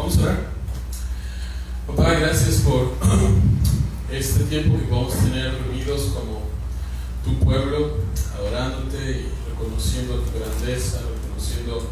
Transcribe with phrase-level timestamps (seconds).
[0.00, 0.38] Vamos a orar.
[1.86, 2.94] Papá, gracias por
[4.10, 6.40] este tiempo que vamos a tener reunidos como
[7.22, 7.98] tu pueblo,
[8.34, 11.86] adorándote y reconociendo tu grandeza, reconociendo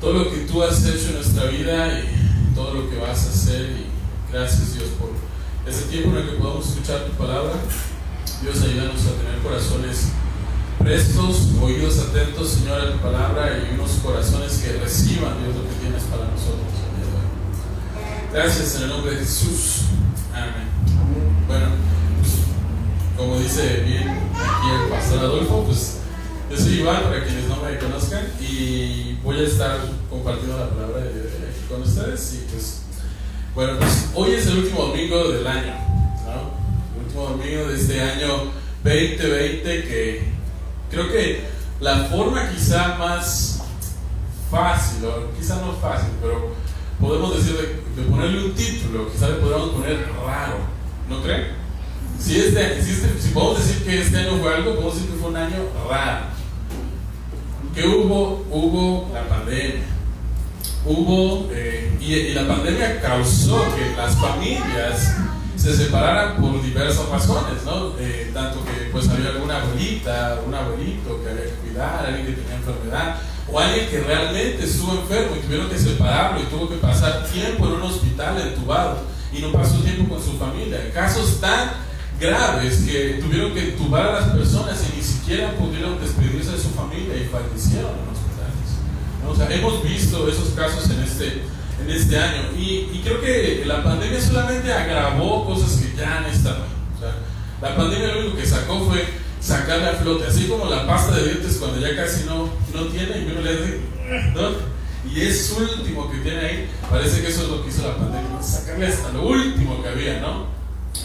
[0.00, 3.28] todo lo que tú has hecho en nuestra vida y todo lo que vas a
[3.28, 3.76] hacer.
[3.76, 5.10] Y gracias Dios por
[5.70, 7.52] este tiempo en el que podamos escuchar tu palabra.
[8.40, 10.12] Dios, ayúdanos a tener corazones
[10.78, 15.74] prestos, oídos atentos, Señor, a tu palabra y unos corazones que reciban, Dios, lo que
[15.82, 16.87] tienes para nosotros.
[18.32, 19.84] Gracias en el nombre de Jesús.
[20.34, 20.68] Amén.
[21.46, 21.66] Bueno,
[22.20, 22.34] pues,
[23.16, 25.96] como dice bien aquí el pastor Adolfo, pues
[26.50, 29.78] yo soy Iván, para quienes no me conozcan, y voy a estar
[30.10, 32.34] compartiendo la palabra de Dios aquí con ustedes.
[32.34, 32.82] Y pues,
[33.54, 35.74] bueno, pues hoy es el último domingo del año,
[36.26, 36.98] ¿no?
[36.98, 38.52] El último domingo de este año
[38.84, 40.28] 2020 que
[40.90, 41.44] creo que
[41.80, 43.62] la forma quizá más
[44.50, 46.67] fácil, o quizá no fácil, pero
[47.00, 50.58] podemos decir de, ponerle un título, quizá le podríamos poner raro,
[51.08, 51.48] ¿no creen?
[52.18, 55.16] Si, este, si, este, si podemos decir que este año fue algo, podemos decir que
[55.16, 55.56] fue un año
[55.88, 56.26] raro.
[57.74, 59.86] Que hubo, hubo la pandemia,
[60.84, 65.16] hubo, eh, y, la pandemia causó que las familias
[65.56, 67.92] se separaran por diversas razones, ¿no?
[67.98, 72.32] Eh, tanto que pues había alguna abuelita, un abuelito que había que cuidar, alguien que
[72.32, 73.16] tenía enfermedad,
[73.50, 77.66] o alguien que realmente estuvo enfermo y tuvieron que separarlo y tuvo que pasar tiempo
[77.66, 78.98] en un hospital entubado
[79.32, 80.90] y no pasó tiempo con su familia.
[80.92, 81.70] Casos tan
[82.20, 86.70] graves que tuvieron que entubar a las personas y ni siquiera pudieron despedirse de su
[86.70, 88.68] familia y fallecieron en hospitales.
[89.26, 91.42] O sea, hemos visto esos casos en este,
[91.82, 96.26] en este año y, y, creo que la pandemia solamente agravó cosas que ya han
[96.26, 96.64] estado.
[96.96, 97.14] O sea,
[97.62, 99.04] la pandemia lo único que sacó fue
[99.48, 103.20] sacarle a flote, así como la pasta de dientes cuando ya casi no, no tiene
[103.20, 103.80] y uno le
[104.34, 104.78] ¿no?
[105.10, 108.42] Y es último que tiene ahí, parece que eso es lo que hizo la pandemia,
[108.42, 110.48] sacarle hasta lo último que había, ¿no?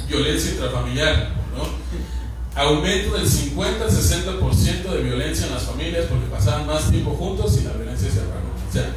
[0.09, 2.61] Violencia intrafamiliar, ¿no?
[2.61, 7.63] Aumento del 50 60% de violencia en las familias porque pasaban más tiempo juntos y
[7.63, 8.51] la violencia se apagó.
[8.69, 8.89] O sea,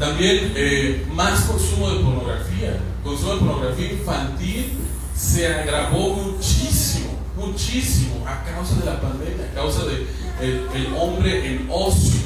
[0.00, 4.72] también eh, más consumo de pornografía, consumo de pornografía infantil
[5.16, 7.13] se agravó muchísimo
[7.46, 10.06] muchísimo a causa de la pandemia, a causa de
[10.40, 12.20] el, hombre en ocio,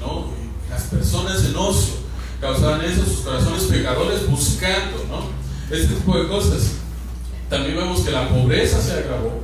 [0.00, 0.26] ¿no?
[0.70, 1.94] las personas en ocio
[2.40, 5.74] causaban eso, sus corazones pecadores buscando, ¿no?
[5.74, 6.72] Este tipo de cosas.
[7.48, 9.40] También vemos que la pobreza se agravó,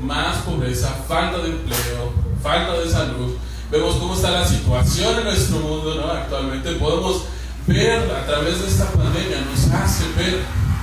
[0.00, 3.34] más pobreza, falta de empleo, falta de salud.
[3.70, 6.12] Vemos cómo está la situación en nuestro mundo, ¿no?
[6.12, 7.24] Actualmente podemos
[7.66, 10.40] ver a través de esta pandemia, nos hace ver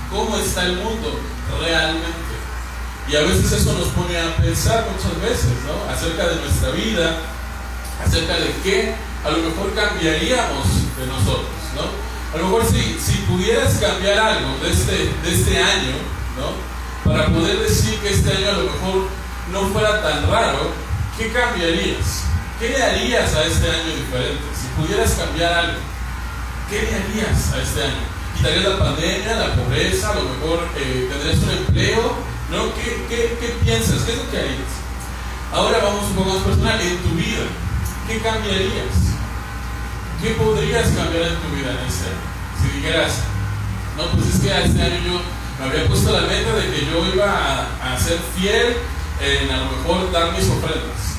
[0.09, 1.19] cómo está el mundo
[1.61, 2.26] realmente.
[3.09, 5.91] Y a veces eso nos pone a pensar muchas veces, ¿no?
[5.91, 7.17] Acerca de nuestra vida,
[8.05, 11.83] acerca de qué a lo mejor cambiaríamos de nosotros, ¿no?
[12.33, 15.95] A lo mejor si, si pudieras cambiar algo de este, de este año,
[16.35, 17.09] ¿no?
[17.09, 19.07] Para poder decir que este año a lo mejor
[19.53, 20.71] no fuera tan raro,
[21.17, 22.23] ¿qué cambiarías?
[22.59, 24.43] ¿Qué le harías a este año diferente?
[24.53, 25.79] Si pudieras cambiar algo,
[26.69, 28.03] ¿qué le harías a este año?
[28.35, 30.11] ¿Quitarías la pandemia, la pobreza?
[30.11, 32.73] A lo mejor eh, tendrías un empleo ¿No?
[32.75, 34.03] ¿Qué, qué, qué piensas?
[34.03, 34.73] ¿Qué es lo harías?
[35.51, 36.79] Ahora vamos un poco más personal.
[36.79, 37.43] En tu vida,
[38.07, 39.07] ¿qué cambiarías?
[40.21, 41.91] ¿Qué podrías cambiar en tu vida en?
[41.91, 43.21] Si dijeras,
[43.97, 45.21] no, pues es que este año yo
[45.59, 48.77] me había puesto la meta de que yo iba a, ser fiel
[49.21, 51.17] en a lo mejor dar mis ofrendas.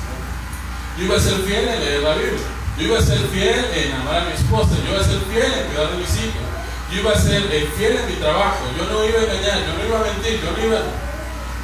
[0.96, 2.48] Yo iba a ser fiel en leer la Biblia.
[2.78, 4.70] Yo iba a ser fiel en amar a mi esposa.
[4.84, 6.46] Yo iba a ser fiel en cuidar de mis hijos.
[6.90, 7.42] Yo iba a ser
[7.76, 8.64] fiel en mi trabajo.
[8.76, 9.58] Yo no iba a engañar.
[9.66, 10.40] Yo no iba a mentir.
[10.40, 11.07] Yo no iba a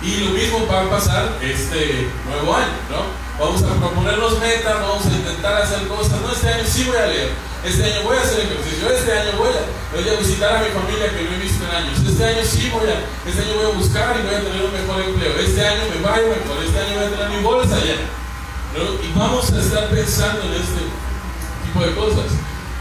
[0.04, 3.24] y lo mismo va a pasar este nuevo año, ¿no?
[3.40, 6.20] Vamos a proponernos metas, vamos a intentar hacer cosas.
[6.20, 7.30] No, este año sí voy a leer,
[7.64, 9.64] este año voy a hacer ejercicio, este año voy a,
[9.96, 12.68] voy a visitar a mi familia que no he visto en años, este año sí
[12.68, 15.66] voy a, este año voy a buscar y voy a tener un mejor empleo, este
[15.66, 17.96] año me vaya mejor, este año voy a tener mi bolsa ya.
[18.76, 18.84] ¿no?
[19.00, 20.84] Y vamos a estar pensando en este
[21.64, 22.28] tipo de cosas.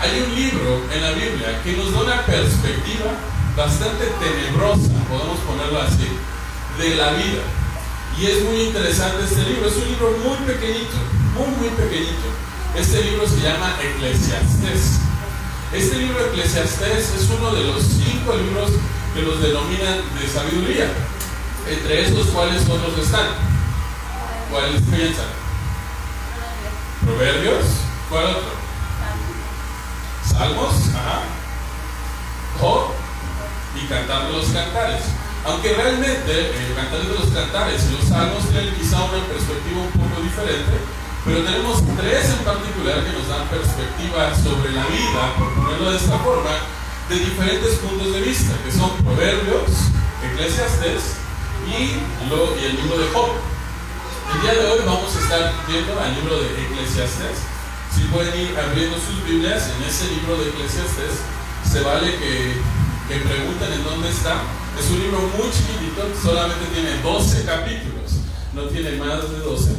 [0.02, 3.16] Hay un libro en la Biblia que nos da una perspectiva
[3.56, 6.12] bastante tenebrosa, podemos ponerlo así
[6.78, 7.44] de la vida.
[8.20, 10.98] Y es muy interesante este libro, es un libro muy pequeñito,
[11.36, 12.30] muy, muy pequeñito.
[12.76, 15.00] Este libro se llama Eclesiastés.
[15.74, 18.72] Este libro Eclesiastés es uno de los cinco libros
[19.14, 20.88] que los denominan de sabiduría,
[21.70, 23.28] entre estos cuales otros están.
[24.52, 25.26] ¿Cuáles piensan?
[27.04, 27.66] Proverbios,
[28.10, 28.54] ¿cuál otro?
[30.30, 31.22] Salmos, ajá.
[32.60, 32.92] Job
[33.76, 35.04] y Cantar los Cantares.
[35.46, 39.92] Aunque realmente el Cantares de los Cantares y los Salmos tienen quizá una perspectiva un
[39.92, 40.72] poco diferente,
[41.26, 45.98] Pero tenemos tres en particular que nos dan perspectiva sobre la vida, por ponerlo de
[45.98, 46.52] esta forma,
[47.08, 49.92] de diferentes puntos de vista, que son Proverbios,
[50.24, 51.20] Eclesiastes
[51.68, 53.36] y, lo, y el libro de Job.
[54.36, 57.40] El día de hoy vamos a estar viendo el libro de Eclesiastes.
[57.92, 61.20] Si pueden ir abriendo sus Biblias en ese libro de Eclesiastes,
[61.68, 62.60] se vale que,
[63.08, 64.40] que pregunten en dónde está.
[64.80, 68.12] Es un libro muy chiquitito, solamente tiene 12 capítulos,
[68.54, 69.72] no tiene más de 12,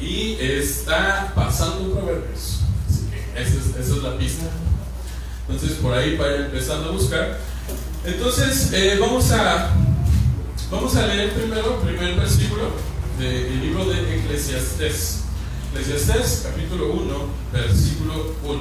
[0.00, 2.60] y está pasando proverbios.
[2.88, 4.46] Así que esa es, la pista.
[5.48, 7.38] Entonces por ahí vayan empezando a buscar.
[8.04, 9.72] Entonces eh, vamos, a,
[10.70, 12.70] vamos a leer primero el primer versículo
[13.18, 15.24] del libro de Eclesiastés.
[15.72, 17.14] Eclesiastés capítulo 1,
[17.52, 18.60] versículo 1.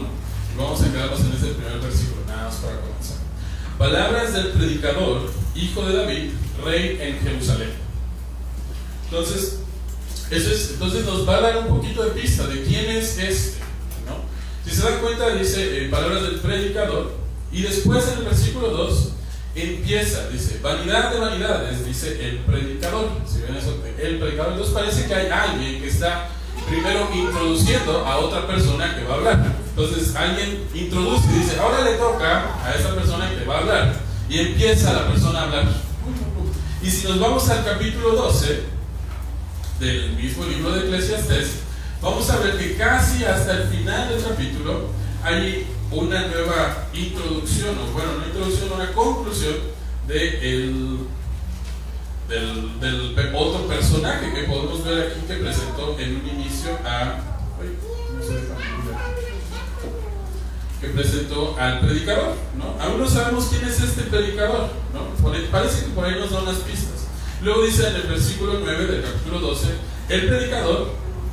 [0.57, 3.19] Vamos a quedarnos en este primer versículo, nada más para comenzar.
[3.79, 6.31] Palabras del predicador, hijo de David,
[6.65, 7.69] rey en Jerusalén.
[9.05, 9.59] Entonces,
[10.29, 13.59] eso es, entonces nos va a dar un poquito de pista de quién es este.
[14.05, 14.17] ¿no?
[14.69, 17.13] Si se dan cuenta, dice eh, palabras del predicador,
[17.53, 19.09] y después en el versículo 2
[19.55, 23.09] empieza, dice, vanidad de vanidades, dice el predicador.
[23.25, 24.51] Si ven eso, el predicador.
[24.51, 26.27] Entonces parece que hay alguien que está
[26.69, 29.56] primero introduciendo a otra persona que va a hablar.
[29.69, 33.95] Entonces alguien introduce y dice, ahora le toca a esa persona que va a hablar.
[34.30, 35.66] Y empieza la persona a hablar.
[36.81, 38.63] Y si nos vamos al capítulo 12
[39.80, 41.62] del mismo libro de Eclesiastes,
[42.01, 44.88] vamos a ver que casi hasta el final del capítulo
[45.24, 49.56] hay una nueva introducción, o bueno, una introducción, una conclusión
[50.07, 50.68] de
[52.29, 57.15] el, del, otro personaje que podemos ver aquí que presentó en un inicio a.
[60.79, 62.81] que presentó al predicador, ¿no?
[62.81, 65.09] Aún no sabemos quién es este predicador, ¿no?
[65.51, 67.07] parece que por ahí nos da unas pistas.
[67.41, 69.67] Luego dice en el versículo 9 del capítulo 12,
[70.09, 70.91] el predicador,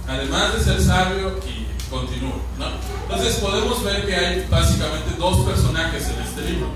[0.09, 2.67] además de ser sabio y continúa, ¿no?
[3.03, 6.69] Entonces podemos ver que hay básicamente dos personajes en este libro.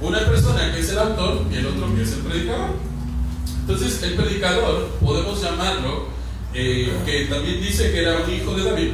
[0.00, 2.70] Una persona que es el autor y el otro que es el predicador.
[3.68, 6.06] Entonces el predicador podemos llamarlo,
[6.54, 8.90] eh, que también dice que era un hijo de David,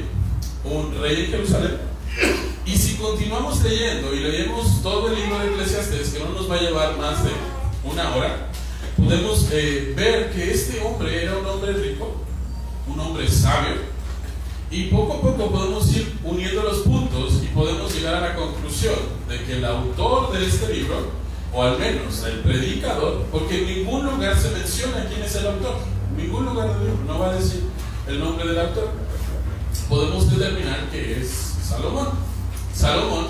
[0.64, 1.78] un rey en Jerusalén.
[2.66, 6.56] Y si continuamos leyendo y leemos todo el libro de Eclesiastes, que no nos va
[6.56, 7.30] a llevar más de
[7.84, 8.50] una hora,
[8.96, 12.16] podemos eh, ver que este hombre era un hombre rico,
[12.88, 13.76] un hombre sabio,
[14.72, 18.96] y poco a poco podemos ir uniendo los puntos y podemos llegar a la conclusión
[19.28, 21.12] de que el autor de este libro,
[21.54, 25.76] o al menos el predicador, porque en ningún lugar se menciona quién es el autor,
[26.10, 27.62] en ningún lugar del libro no va a decir
[28.08, 28.90] el nombre del autor,
[29.88, 32.08] podemos determinar que es Salomón.
[32.74, 33.26] Salomón,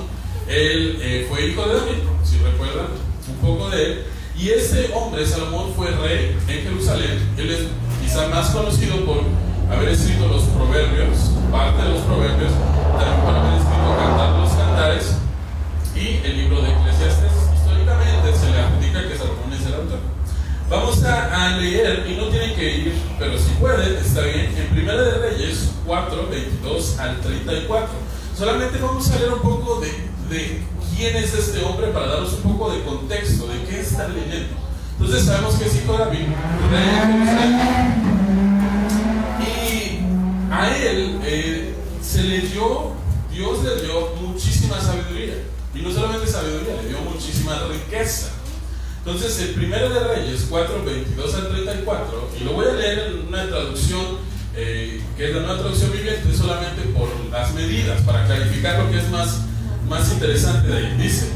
[0.48, 2.86] él eh, fue hijo de David, si recuerdan
[3.28, 4.04] un poco de él,
[4.36, 7.60] y ese hombre, Salomón, fue rey en Jerusalén, él es
[8.02, 9.20] quizá más conocido por
[9.70, 12.52] haber escrito los proverbios, parte de los proverbios,
[12.98, 15.16] también por haber escrito Cantar los Cantares
[15.94, 17.33] y el libro de Eclesiastes.
[20.74, 25.02] Vamos a, leer, y no tienen que ir, pero si pueden, está bien, en Primera
[25.02, 27.88] de Reyes 4, 22 al 34.
[28.36, 29.88] Solamente vamos a leer un poco de,
[30.34, 30.62] de
[30.96, 34.56] quién es este hombre para daros un poco de contexto, de qué están leyendo.
[34.98, 36.26] Entonces sabemos que es hijo de David,
[36.70, 38.14] rey Jerusalén
[40.54, 42.93] a él eh, se le dio,
[43.32, 45.34] Dios le dio muchísima sabiduría.
[45.74, 48.33] Y no solamente sabiduría, le dio muchísima riqueza.
[49.06, 53.29] Entonces, el primero de Reyes 4, 22 al 34, y lo voy a leer en
[53.29, 54.17] una traducción
[54.56, 58.99] eh, que es la nueva traducción viviente solamente por las medidas, para clarificar lo que
[58.99, 59.41] es más,
[59.91, 60.96] más interesante de ahí.
[60.96, 61.29] Dice,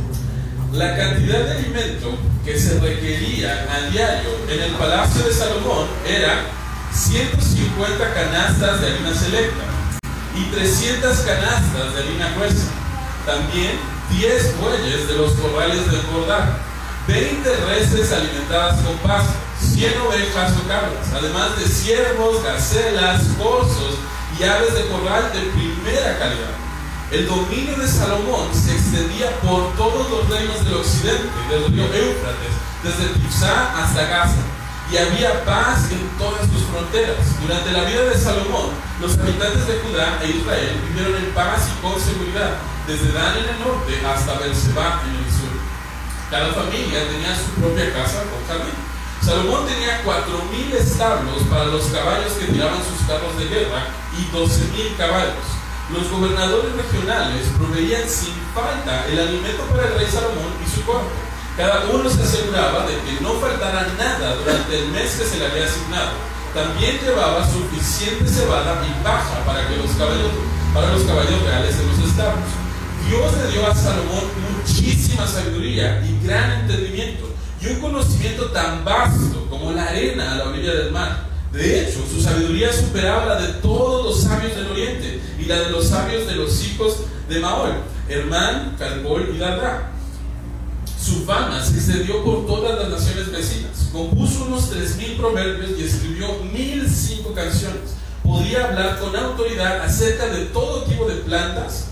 [0.72, 6.46] la cantidad de alimento que se requería a diario en el palacio de Salomón era
[6.90, 9.64] 150 canastas de harina selecta
[10.34, 12.68] y 300 canastas de harina gruesa.
[13.26, 13.72] También
[14.10, 16.67] 10 bueyes de los corrales de engordar,
[17.08, 23.96] 20 reses alimentadas con pasto, 100 ovejas o cabras, además de ciervos, gacelas, corzos
[24.38, 26.52] y aves de corral de primera calidad.
[27.10, 32.52] El dominio de Salomón se extendía por todos los reinos del occidente, del río Éufrates,
[32.84, 34.44] desde Tifsá hasta Gaza
[34.92, 37.16] y había paz en todas sus fronteras.
[37.40, 38.68] Durante la vida de Salomón,
[39.00, 43.48] los habitantes de Judá e Israel vivieron en paz y con seguridad, desde Dan en
[43.48, 45.27] el norte hasta Berseba en el.
[46.30, 48.76] Cada familia tenía su propia casa con jardín.
[49.20, 54.96] Salomón tenía 4.000 establos para los caballos que tiraban sus carros de guerra y 12.000
[54.96, 55.46] caballos.
[55.90, 61.28] Los gobernadores regionales proveían sin falta el alimento para el rey Salomón y su corte
[61.58, 65.46] cada uno se aseguraba de que no faltara nada durante el mes que se le
[65.46, 66.14] había asignado.
[66.54, 70.30] También llevaba suficiente cebada y paja para, que los caballos,
[70.72, 72.46] para los caballos reales de los establos.
[73.08, 77.28] Dios le dio a Salomón muchísima sabiduría y gran entendimiento
[77.60, 81.28] y un conocimiento tan vasto como la arena a la orilla del mar.
[81.52, 85.70] De hecho, su sabiduría superaba la de todos los sabios del oriente y la de
[85.70, 86.98] los sabios de los hijos
[87.28, 87.74] de Maol,
[88.08, 89.92] Hermán, Calbol y Dadra.
[91.00, 93.88] Su fama se extendió por todas las naciones vecinas.
[93.92, 97.96] Compuso unos 3.000 proverbios y escribió 1.005 canciones.
[98.22, 101.87] Podía hablar con autoridad acerca de todo tipo de plantas,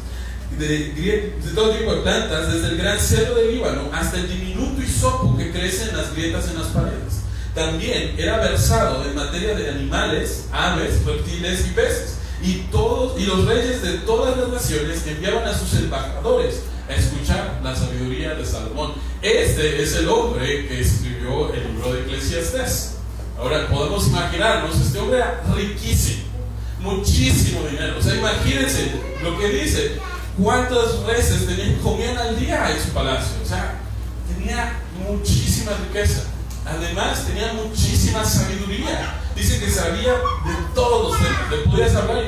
[0.59, 5.37] de, todo tipo de plantas, desde el gran cedro del Líbano hasta el diminuto hisopo
[5.37, 7.23] que crece en las grietas en las paredes.
[7.55, 12.17] También era versado en materia de animales, aves, reptiles y peces.
[12.43, 17.61] Y, todos, y los reyes de todas las naciones enviaban a sus embajadores a escuchar
[17.63, 18.93] la sabiduría de Salomón.
[19.23, 22.97] Este es el hombre que escribió el libro de Eclesiastes.
[23.39, 26.25] Ahora podemos imaginarnos, este hombre era riquísimo,
[26.81, 27.97] muchísimo dinero.
[27.99, 29.99] O sea, imagínense lo que dice,
[30.39, 31.49] cuántas veces
[31.83, 33.37] comían al día en su palacio.
[33.43, 33.81] O sea,
[34.29, 36.23] tenía muchísima riqueza.
[36.65, 39.21] Además, tenía muchísima sabiduría.
[39.37, 41.51] Dice que sabía de todos los temas.
[41.51, 42.25] Le podías hablar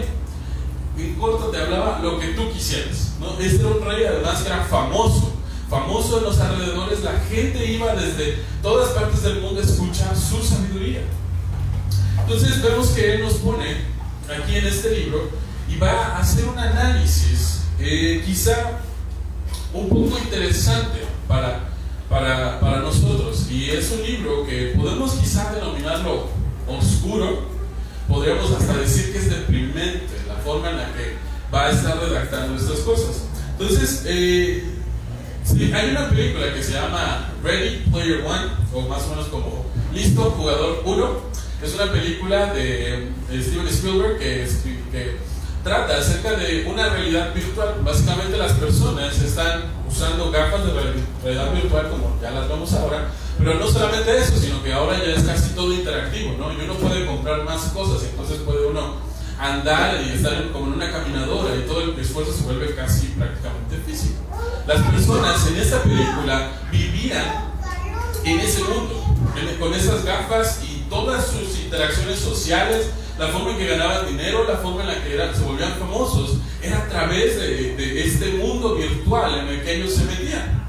[0.96, 3.12] y en corto te hablaba lo que tú quisieras.
[3.20, 3.38] ¿no?
[3.38, 5.32] Este era un rey, además, que era famoso.
[5.68, 7.02] Famoso en los alrededores.
[7.02, 11.02] La gente iba desde todas partes del mundo a escuchar su sabiduría.
[12.20, 13.76] Entonces, vemos que él nos pone
[14.28, 15.30] aquí en este libro
[15.68, 18.80] y va a hacer un análisis, eh, quizá
[19.72, 21.68] un poco interesante para
[22.08, 23.46] para, para nosotros.
[23.50, 26.28] Y es un libro que podemos quizá denominarlo
[26.66, 27.42] oscuro,
[28.08, 31.16] podríamos hasta decir que es deprimente la forma en la que
[31.52, 33.24] va a estar redactando estas cosas.
[33.58, 34.64] Entonces, eh,
[35.74, 40.22] hay una película que se llama Ready Player One, o más o menos como Listo
[40.30, 41.28] Jugador 1.
[41.62, 44.46] Es una película de, Steven Spielberg que,
[44.92, 45.16] que
[45.68, 47.74] trata acerca de una realidad virtual.
[47.82, 53.08] Básicamente las personas están usando gafas de realidad virtual como ya las vemos ahora,
[53.38, 56.50] pero no solamente eso, sino que ahora ya es casi todo interactivo, ¿no?
[56.52, 58.94] Y uno puede comprar más cosas, entonces puede uno
[59.38, 63.76] andar y estar como en una caminadora y todo el esfuerzo se vuelve casi prácticamente
[63.86, 64.22] físico.
[64.66, 67.26] Las personas en esta película vivían
[68.24, 69.04] en ese mundo,
[69.60, 72.86] con esas gafas y todas sus interacciones sociales,
[73.18, 76.78] la forma en que ganaban dinero, la forma en la que se volvían famosos, era
[76.78, 80.66] a través de, este mundo virtual en el que ellos se metían.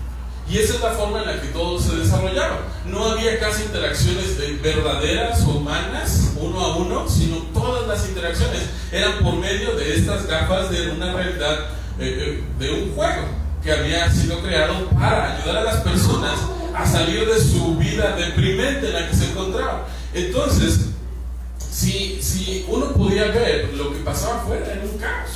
[0.50, 2.62] Y esa es la forma en la que todo se desarrollaba.
[2.86, 9.36] No había casi interacciones verdaderas humanas, uno a uno, sino todas las interacciones eran por
[9.36, 11.60] medio de estas gafas de una realidad,
[12.00, 13.28] eh, eh, de un juego
[13.64, 16.40] que había sido creado para ayudar a las personas
[16.76, 19.82] a salir de su vida deprimente en la que se encontraban.
[20.14, 20.89] Entonces,
[21.72, 25.30] si, si uno podía ver lo que pasaba afuera, en un caos,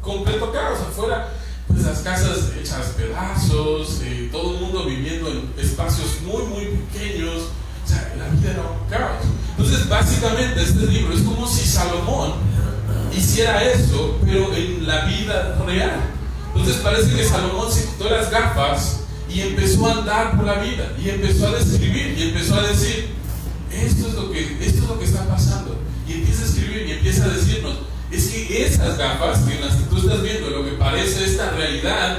[0.00, 1.28] completo caos afuera,
[1.66, 7.48] pues las casas hechas pedazos, eh, todo el mundo viviendo en espacios muy, muy pequeños,
[7.84, 9.24] o sea, la vida era un caos.
[9.56, 12.32] Entonces, básicamente, este libro es como si Salomón
[13.16, 16.00] hiciera eso, pero en la vida real.
[16.54, 20.92] Entonces, parece que Salomón se quitó las gafas y empezó a andar por la vida,
[21.00, 23.10] y empezó a describir, y empezó a decir,
[23.72, 24.40] esto es lo que,
[27.20, 27.74] empieza a decirnos,
[28.10, 32.18] es que esas gafas en las que tú estás viendo, lo que parece esta realidad,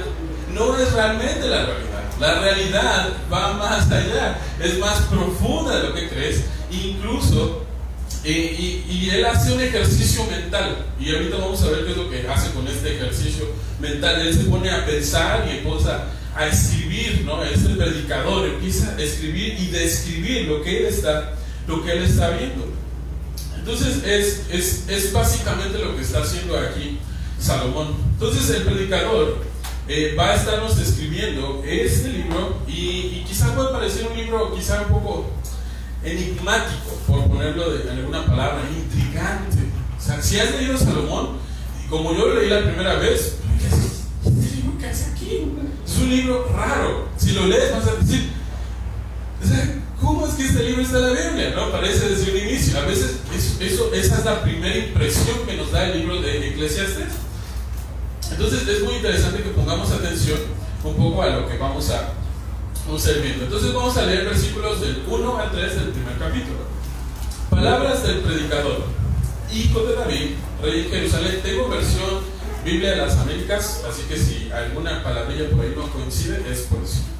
[0.54, 1.88] no es realmente la realidad.
[2.20, 6.44] La realidad va más allá, es más profunda de lo que crees.
[6.70, 7.64] Incluso,
[8.24, 10.86] eh, y, y, él hace un ejercicio mental.
[11.00, 13.46] Y ahorita vamos a ver qué es lo que hace con este ejercicio
[13.80, 14.20] mental.
[14.20, 16.04] Él se pone a pensar y empieza
[16.36, 17.42] a escribir, ¿no?
[17.42, 21.34] Es el predicador, empieza a escribir y describir lo que él está
[21.66, 22.81] lo que él está viendo.
[23.64, 26.98] Entonces es, es, es básicamente lo que está haciendo aquí
[27.38, 27.94] Salomón.
[28.14, 29.38] Entonces el predicador
[29.86, 34.82] eh, va a estarnos escribiendo este libro y, y, quizá puede parecer un libro quizá
[34.82, 35.30] un poco
[36.02, 39.58] enigmático, por ponerlo de, en alguna palabra, intrigante.
[39.96, 41.36] O sea, si has leído Salomón,
[41.84, 43.74] y como yo lo leí la primera vez, ¿qué es
[44.24, 45.52] este libro que hace aquí?
[45.86, 47.08] Es un libro raro.
[47.16, 48.32] Si lo lees vas a decir,
[50.02, 51.52] ¿cómo es que este libro está en la Biblia?
[51.54, 51.70] ¿No?
[51.70, 52.78] Parece desde un inicio.
[52.78, 53.20] A veces
[53.60, 57.12] eso, esa es la primera impresión que nos da el libro de Eclesiastes.
[58.30, 60.38] Entonces es muy interesante que pongamos atención
[60.84, 62.12] un poco a lo que vamos a,
[62.86, 63.44] vamos viendo.
[63.44, 66.58] Entonces vamos a leer versículos del 1 al 3 del primer capítulo.
[67.50, 68.84] Palabras del predicador,
[69.52, 70.30] hijo de David,
[70.62, 71.40] rey de Jerusalén.
[71.42, 72.32] Tengo versión
[72.64, 76.82] Biblia de las Américas, así que si alguna palabrilla por ahí no coincide, es por
[76.82, 77.11] eso.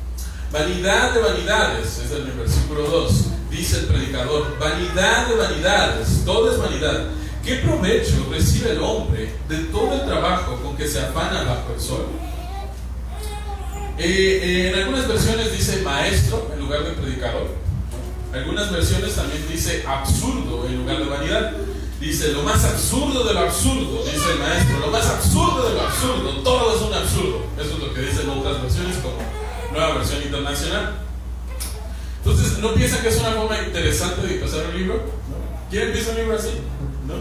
[0.53, 3.13] Vanidad de vanidades, es el versículo 2.
[3.51, 7.07] Dice el predicador, vanidad de vanidades, todo es vanidad.
[7.43, 11.81] ¿Qué provecho recibe el hombre de todo el trabajo con que se afana bajo el
[11.81, 12.07] sol?
[13.97, 17.49] En algunas versiones dice maestro en lugar de predicador.
[18.35, 21.53] Algunas versiones también dice absurdo en lugar de vanidad.
[21.99, 25.81] Dice lo más absurdo de lo absurdo, dice el maestro, lo más absurdo de lo
[25.83, 27.47] absurdo, todo es un absurdo.
[27.59, 29.42] Eso es lo que dicen otras versiones como
[29.73, 30.95] nueva versión internacional.
[32.19, 35.03] Entonces, ¿no piensan que es una forma interesante de empezar un libro?
[35.71, 36.51] ¿Quién empieza un libro así?
[37.07, 37.15] ¿No?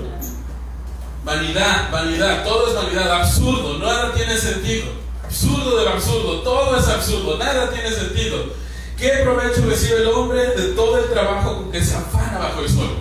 [1.24, 4.86] Vanidad, vanidad, todo es vanidad, absurdo, nada tiene sentido.
[5.24, 8.38] Absurdo del absurdo, todo es absurdo, nada tiene sentido.
[8.98, 12.70] ¿Qué provecho recibe el hombre de todo el trabajo con que se afana bajo el
[12.70, 12.98] sol?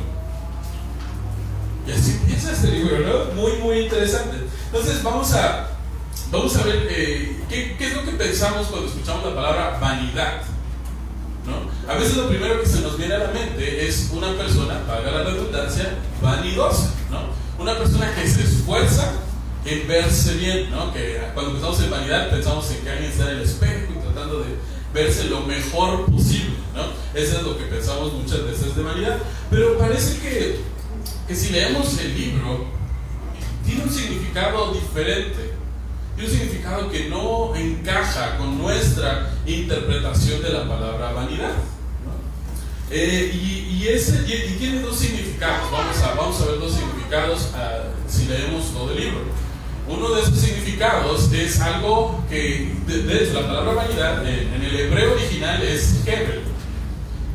[1.87, 3.35] Y así empieza este libro, ¿no?
[3.35, 4.37] Muy, muy interesante.
[4.67, 5.70] Entonces vamos a,
[6.31, 10.43] vamos a ver eh, ¿qué, es lo que pensamos cuando escuchamos la palabra vanidad.
[11.47, 11.93] ¿no?
[11.93, 15.11] A veces lo primero que se nos viene a la mente es una persona, para
[15.11, 16.93] la redundancia, vanidosa.
[17.11, 17.21] ¿no?
[17.59, 19.13] Una persona que se esfuerza
[19.65, 20.71] en verse bien.
[20.71, 20.93] ¿no?
[20.93, 24.41] Que cuando pensamos en vanidad pensamos en que alguien está en el espejo y tratando
[24.41, 24.57] de
[24.95, 26.57] verse lo mejor posible.
[26.75, 26.85] ¿no?
[27.19, 29.19] Eso es lo que pensamos muchas veces de vanidad.
[29.51, 30.71] Pero parece que
[31.31, 32.67] que si leemos el libro,
[33.65, 35.50] tiene un significado diferente,
[36.21, 41.53] tiene un significado que no encaja con nuestra interpretación de la palabra vanidad.
[42.91, 47.85] Eh, y, ese, y, tiene dos significados, vamos a, vamos a ver dos significados ah,
[48.07, 49.21] si leemos todo el libro.
[49.89, 55.13] Uno de esos significados es algo que, de, hecho, la palabra vanidad en el hebreo
[55.13, 56.43] original es hebel.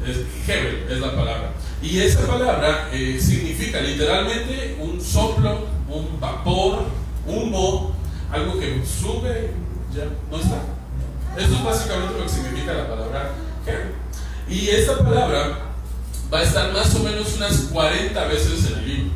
[0.06, 1.54] Es, hebel es la palabra.
[1.82, 6.84] Y esa palabra eh, significa literalmente un soplo, un vapor,
[7.26, 7.96] humo,
[8.32, 9.52] algo que sube,
[9.94, 10.62] ya no está.
[11.38, 13.32] Eso es básicamente lo que significa la palabra
[14.48, 15.60] Y esta palabra
[16.34, 19.12] va a estar más o menos unas 40 veces en el libro.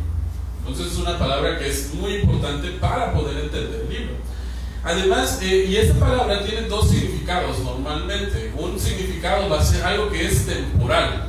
[0.60, 4.14] Entonces es una palabra que es muy importante para poder entender el libro.
[4.84, 8.54] Además, eh, y esta palabra tiene dos significados normalmente.
[8.58, 11.26] Un significado va a ser algo que es temporal,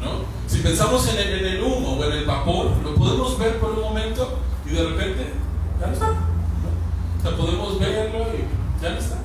[0.00, 0.24] ¿no?
[0.46, 4.38] Si pensamos en el, humo o en el vapor, lo podemos ver por un momento
[4.66, 5.32] y de repente
[5.80, 6.31] ya no está.
[7.22, 9.18] O sea, podemos verlo y ya está.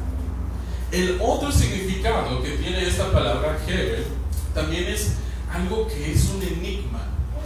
[0.91, 4.05] El otro significado que tiene esta palabra Hebel
[4.53, 5.13] también es
[5.51, 7.01] algo que es un enigma,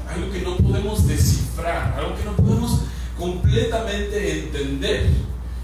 [0.09, 2.81] algo que no podemos descifrar, algo que no podemos
[3.17, 5.09] completamente entender.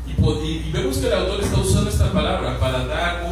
[0.07, 3.27] Y, vemos que el autor está usando esta palabra para dar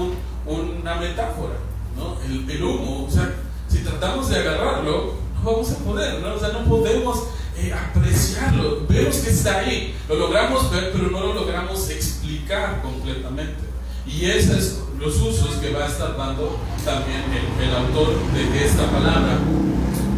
[0.45, 1.55] una metáfora.
[1.95, 2.17] ¿no?
[2.25, 3.33] El, el humo, o sea,
[3.69, 6.33] si tratamos de agarrarlo, no vamos a poder, ¿no?
[6.33, 7.23] O sea, no podemos
[7.57, 8.85] eh, apreciarlo.
[8.87, 13.63] Vemos que está ahí, lo logramos ver, pero no lo logramos explicar completamente.
[14.05, 17.23] Y esos son los usos que va a estar dando también
[17.59, 19.39] el, autor de esta palabra,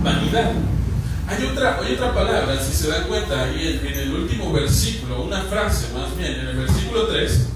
[0.04, 0.52] vanidad.
[1.28, 5.24] Hay otra, hay otra palabra, si se dan cuenta, ahí en, en, el último versículo,
[5.24, 7.48] una frase más bien, en el versículo 3,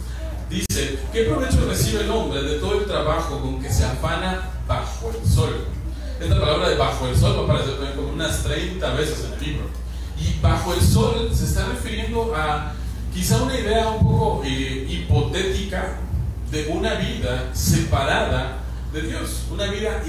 [0.50, 5.12] dice, ¿qué provecho recibe el hombre de todo el trabajo con que se afana bajo
[5.12, 5.66] el sol?
[6.22, 9.34] Esta palabra de bajo el sol va a aparecer también como unas 30 veces en
[9.34, 9.70] el libro.
[10.20, 12.74] Y bajo el sol se está refiriendo a
[13.12, 15.98] quizá una idea un poco eh, hipotética
[16.52, 18.60] de una vida separada
[18.94, 20.04] de Dios, una vida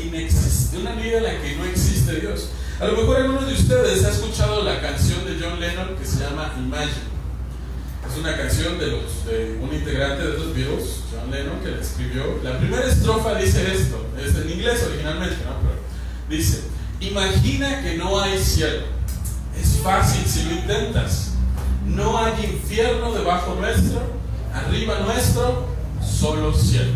[0.78, 2.50] una vida en la que no existe Dios.
[2.78, 6.18] A lo mejor algunos de ustedes han escuchado la canción de John Lennon que se
[6.18, 7.12] llama Imagine.
[8.10, 11.80] Es una canción de, los, de un integrante de los Beatles, John Lennon, que la
[11.80, 12.38] escribió.
[12.42, 15.81] La primera estrofa dice esto, es en inglés originalmente, ¿no?
[16.32, 16.62] Dice,
[16.98, 18.84] imagina que no hay cielo.
[19.60, 21.32] Es fácil si lo intentas.
[21.84, 24.00] No hay infierno debajo nuestro,
[24.54, 25.68] arriba nuestro,
[26.02, 26.92] solo cielo.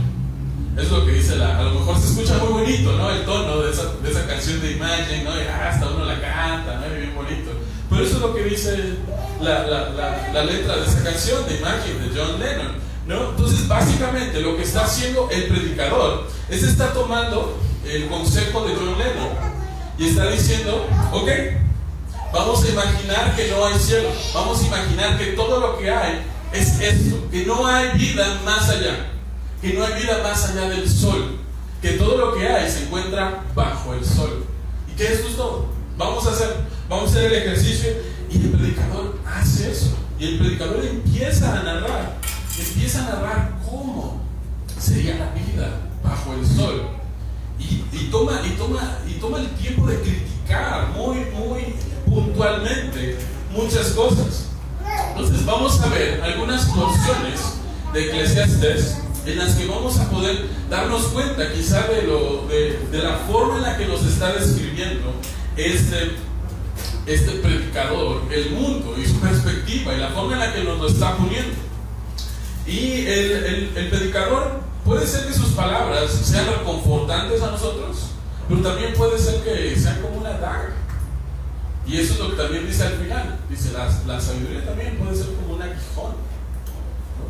[0.79, 1.59] Es lo que dice la.
[1.59, 3.11] A lo mejor se escucha muy bonito, ¿no?
[3.11, 5.37] El tono de esa, de esa canción de Imagine, ¿no?
[5.37, 6.97] Y hasta uno la canta, ¿no?
[6.97, 7.51] Y bien bonito.
[7.91, 8.95] Pero eso es lo que dice
[9.43, 12.87] la, la, la, la letra de esa canción de Imagine, de John Lennon.
[13.07, 13.31] ¿no?
[13.31, 17.57] Entonces, básicamente, lo que está haciendo el predicador es estar tomando
[17.89, 19.29] el consejo de John Lennon
[19.99, 21.29] y está diciendo, ok,
[22.33, 26.23] vamos a imaginar que no hay cielo, vamos a imaginar que todo lo que hay
[26.53, 29.13] es esto, que no hay vida más allá,
[29.61, 31.39] que no hay vida más allá del sol,
[31.81, 34.45] que todo lo que hay se encuentra bajo el sol.
[34.89, 35.67] ¿Y esto es todo?
[35.97, 36.57] Vamos a hacer,
[36.89, 37.91] vamos a hacer el ejercicio
[38.31, 39.97] y el predicador hace eso.
[40.19, 42.17] Y el predicador empieza a narrar,
[42.59, 44.23] empieza a narrar cómo
[44.79, 47.06] sería la vida bajo el sol
[47.59, 53.19] y, toma, y, toma, y toma el tiempo de criticar muy, muy puntualmente
[53.51, 54.49] muchas cosas.
[55.11, 57.41] Entonces vamos a ver algunas porciones
[57.93, 63.17] de Eclesiastes en las que vamos a poder darnos cuenta quizá de, lo, de, la
[63.31, 65.13] forma en la que nos está describiendo
[65.57, 66.13] este,
[67.07, 70.89] este predicador, el mundo y su perspectiva y la forma en la que nos lo
[70.89, 71.55] está poniendo.
[72.67, 77.97] Y el, el predicador puede ser que sus palabras sean reconfortantes a nosotros,
[78.49, 80.73] pero también puede ser que sean como una daga.
[81.85, 83.39] Y eso es lo que también dice al final.
[83.51, 86.15] Dice, la, sabiduría también puede ser como un aguijón,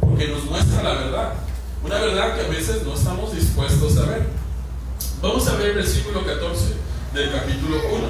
[0.00, 1.32] porque nos muestra la verdad.
[1.82, 4.28] Una verdad que a veces no estamos dispuestos a ver.
[5.22, 6.74] Vamos a ver el versículo 14
[7.14, 8.08] del capítulo 1.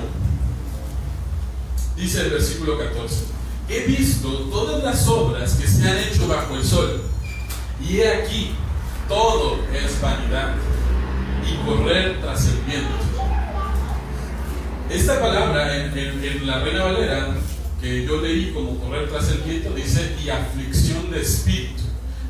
[1.97, 3.25] Dice el versículo 14,
[3.69, 7.03] he visto todas las obras que se han hecho bajo el sol,
[7.81, 8.55] y he aquí,
[9.09, 10.55] todo es vanidad
[11.45, 12.95] y correr tras el viento.
[14.91, 17.29] Esta palabra en, la Reina Valera,
[17.81, 21.83] que yo leí como correr tras el viento, dice y aflicción de espíritu,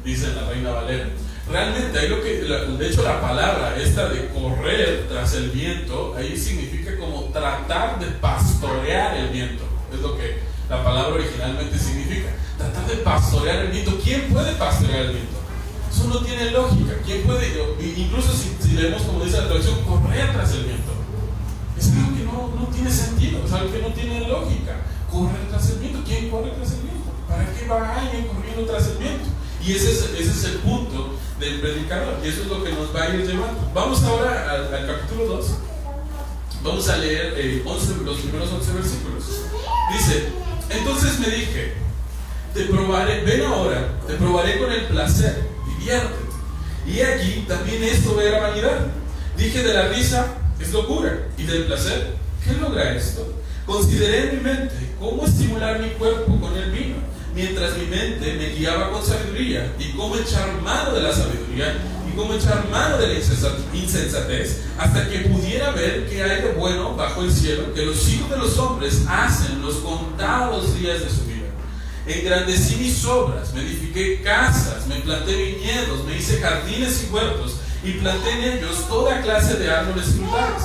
[0.05, 1.07] dice la Reina Valera.
[1.49, 6.37] Realmente, ahí lo que, de hecho, la palabra esta de correr tras el viento, ahí
[6.37, 9.62] significa como tratar de pastorear el viento.
[9.95, 12.31] Es lo que la palabra originalmente significa.
[12.59, 13.97] Tratar de pastorear el viento.
[14.03, 15.45] ¿Quién puede pastorear el viento?
[15.96, 16.92] Eso no tiene lógica.
[17.06, 17.56] ¿Quién puede,
[17.96, 20.92] incluso si, si leemos como dice la traducción, correr tras el viento?
[21.78, 24.76] Es algo que no, no tiene sentido, es algo no tiene lógica.
[25.11, 26.00] Correr tras el viento.
[26.04, 27.11] ¿Quién corre tras el viento?
[27.26, 29.24] ¿Para qué va alguien corriendo tras el viento?
[29.64, 32.20] Y ese es, ese es el punto del predicador.
[32.22, 33.70] Y eso es lo que nos va a ir llevando.
[33.72, 35.46] Vamos ahora al, capítulo 2.
[36.62, 39.24] Vamos a leer eh, 11, los primeros 11 versículos.
[39.94, 40.28] Dice,
[40.68, 41.72] entonces me dije,
[42.52, 45.45] te probaré, ven ahora, te probaré con el placer,
[46.87, 48.87] Y aquí también esto era vanidad.
[49.37, 51.29] Dije de la risa, es locura.
[51.37, 53.35] Y del placer, ¿qué logra esto?
[53.64, 56.96] Consideré en mi mente cómo estimular mi cuerpo con el vino
[57.37, 61.77] mientras mi mente me guiaba con sabiduría y cómo echar mano de la sabiduría
[62.09, 63.14] y cómo echar mano de la
[63.75, 68.31] insensatez hasta que pudiera ver qué hay de bueno bajo el cielo que los hijos
[68.31, 71.36] de los hombres hacen los contados días de su vida.
[72.07, 77.92] Engrandecí mis obras, me edifiqué casas, me planté viñedos, me hice jardines y huertos y
[77.92, 80.62] planté en ellos toda clase de árboles frutales.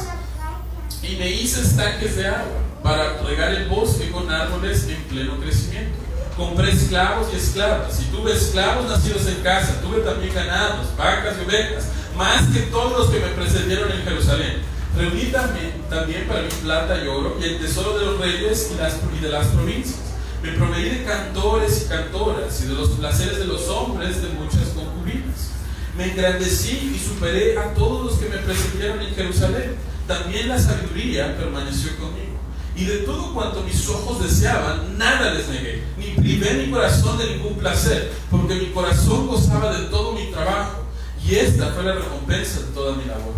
[1.01, 6.11] Y me hice estanques de agua para regar el bosque con árboles en pleno crecimiento
[6.41, 11.45] compré esclavos y esclavas, y tuve esclavos nacidos en casa, tuve también ganados, vacas y
[11.45, 11.85] ovejas,
[12.17, 14.57] más que todos los que me precedieron en Jerusalén.
[14.97, 19.21] Reuní también, también para mí plata y oro y el tesoro de los reyes y,
[19.21, 19.99] de las provincias.
[20.41, 24.69] Me proveí de cantores y cantoras y de los placeres de los hombres de muchas
[24.69, 25.51] concubinas.
[25.95, 29.75] Me engrandecí y superé a todos los que me precedieron en Jerusalén.
[30.07, 32.31] También la sabiduría permaneció conmigo
[32.75, 37.35] y de todo cuanto mis ojos deseaban, nada les negué, ni privé mi corazón de
[37.35, 40.85] ningún placer, porque mi corazón gozaba de todo mi trabajo,
[41.23, 43.35] y esta fue la recompensa de toda mi labor.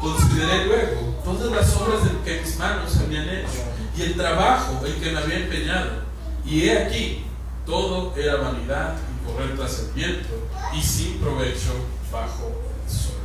[0.00, 3.62] Consideré luego todas las obras que mis manos habían hecho,
[3.96, 6.11] y el trabajo en que me había empeñado,
[6.44, 7.24] y he aquí,
[7.66, 11.72] todo era vanidad y correr tras el viento, y sin provecho
[12.10, 12.48] bajo
[12.84, 13.16] el sol.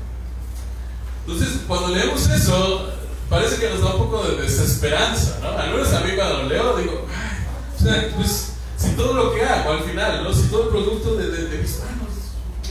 [1.25, 2.89] Entonces, cuando leemos eso,
[3.29, 5.49] parece que nos da un poco de desesperanza, ¿no?
[5.49, 7.05] Al menos a mí cuando lo leo digo,
[7.75, 10.33] o sea, pues si todo lo que hago al final, ¿no?
[10.33, 12.13] Si todo el producto de, de, de mis manos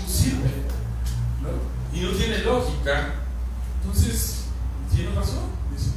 [0.02, 0.50] no sirve,
[1.42, 1.98] ¿no?
[1.98, 3.14] Y no tiene lógica,
[3.82, 4.44] entonces
[4.94, 5.90] tiene razón, dice,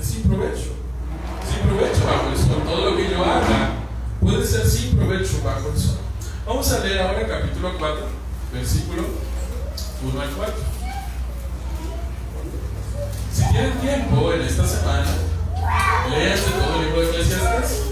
[0.00, 0.72] es sin provecho,
[1.48, 3.70] sin provecho bajo el sol, todo lo que yo haga
[4.20, 5.98] puede ser sin provecho bajo el sol.
[6.46, 8.06] Vamos a leer ahora el capítulo 4,
[8.52, 9.02] versículo
[10.02, 10.54] 1 al 4.
[13.32, 15.06] Si tienen tiempo en esta semana,
[16.10, 17.82] léanse todo el libro de Eclesiastes.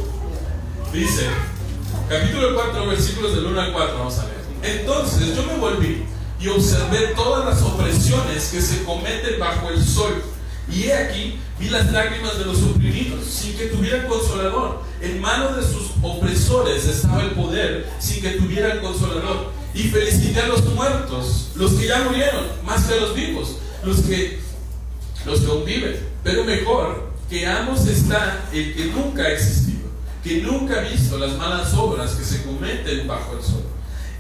[0.92, 1.27] Dice,
[2.09, 4.81] capítulo 4, versículos del 1 al 4, vamos a leer.
[4.81, 6.07] Entonces yo me volví
[6.40, 10.22] y observé todas las opresiones que se cometen bajo el sol.
[10.70, 14.83] Y he aquí, vi las lágrimas de los oprimidos, sin que tuvieran consolador.
[15.01, 19.53] En manos de sus opresores estaba el poder, sin que tuvieran consolador.
[19.75, 24.01] Y felicité a los muertos, los que ya murieron, más que a los vivos, los
[24.01, 24.40] que
[25.27, 25.97] los que aún viven.
[26.23, 29.88] Pero mejor que ambos está el que nunca ha existido,
[30.23, 33.64] que nunca ha visto las malas obras que se cometen bajo el sol.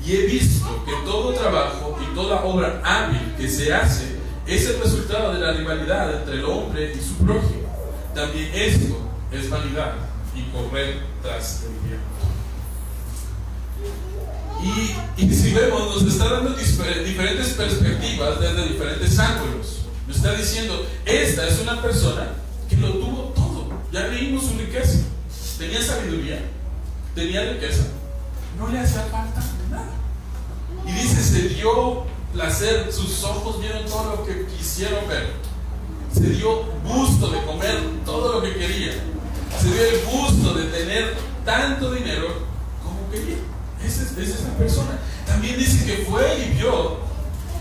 [0.04, 4.15] Y he visto que todo trabajo y toda obra hábil que se hace
[4.46, 7.66] es el resultado de la rivalidad entre el hombre y su prójimo.
[8.14, 8.96] También esto
[9.32, 9.92] es vanidad
[10.34, 12.06] y correr tras el viento.
[14.62, 19.80] Y, y si vemos, nos está dando diferentes perspectivas desde diferentes ángulos.
[20.06, 22.28] Nos está diciendo, esta es una persona
[22.68, 23.68] que lo tuvo todo.
[23.92, 24.98] Ya leímos su riqueza.
[25.58, 26.40] Tenía sabiduría,
[27.14, 27.84] tenía riqueza.
[28.58, 29.90] No le hacía falta nada.
[30.86, 32.06] Y dice, se dio
[32.36, 35.32] placer, sus ojos vieron todo lo que quisieron ver.
[36.12, 38.92] Se dio gusto de comer todo lo que quería.
[39.60, 42.28] Se dio el gusto de tener tanto dinero
[42.82, 43.38] como quería.
[43.84, 44.98] Esa es, esa persona.
[45.26, 46.98] También dice que fue y vio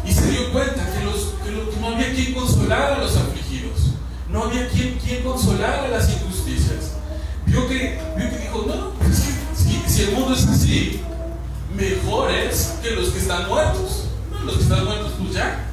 [0.06, 3.94] y se dio cuenta que, los, que, no había quien consolara a los afligidos.
[4.30, 6.96] No había quien, quien consolara las injusticias.
[7.46, 9.24] Vio que, vio que dijo, no, pues
[9.56, 11.02] si, si el mundo es así,
[11.74, 14.05] mejores que los que están muertos.
[14.45, 15.71] Los que están muertos, pues ya.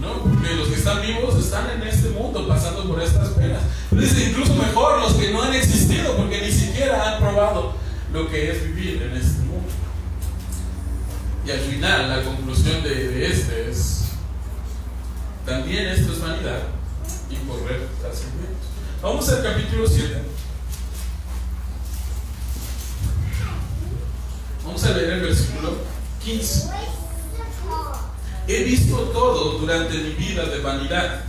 [0.00, 0.22] ¿no?
[0.22, 3.62] Porque los que están vivos están en este mundo pasando por estas penas.
[3.90, 7.74] Pero dice incluso mejor los que no han existido porque ni siquiera han probado
[8.12, 9.68] lo que es vivir en este mundo.
[11.46, 14.04] Y al final la conclusión de, este es,
[15.44, 16.62] también esto es vanidad
[17.30, 18.66] y correr viento.
[19.02, 20.22] Vamos al capítulo 7.
[24.64, 25.76] Vamos a leer el versículo
[26.24, 26.70] 15.
[28.48, 31.24] He visto todo durante mi vida de vanidad.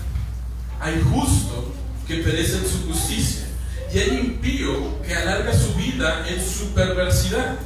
[0.80, 1.72] Hay justo
[2.08, 3.48] que perece en su justicia
[3.94, 7.58] y hay impío que alarga su vida en su perversidad.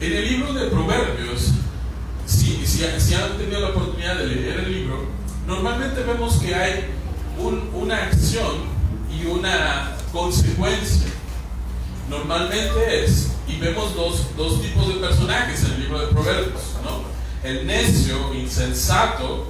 [0.00, 1.52] En el libro de Proverbios,
[2.24, 5.06] si, han tenido la oportunidad de leer el libro,
[5.46, 6.86] normalmente vemos que hay
[7.74, 8.78] una acción
[9.10, 11.08] y una consecuencia
[12.08, 17.02] normalmente es, y vemos dos, dos, tipos de personajes en el libro de Proverbios, ¿no?
[17.42, 19.46] El necio, insensato,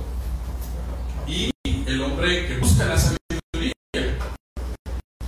[1.26, 3.72] y el hombre que busca la sabiduría.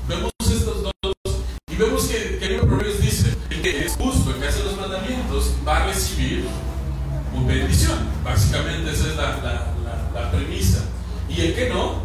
[0.09, 0.93] Vemos estos dos,
[1.71, 4.49] y vemos que, que el libro de Proverbios dice, el que es justo, el que
[4.49, 6.45] hace los mandamientos, va a recibir
[7.35, 7.99] una bendición.
[8.25, 9.73] Básicamente esa es la,
[10.15, 10.85] la, premisa.
[11.29, 12.03] Y el que no,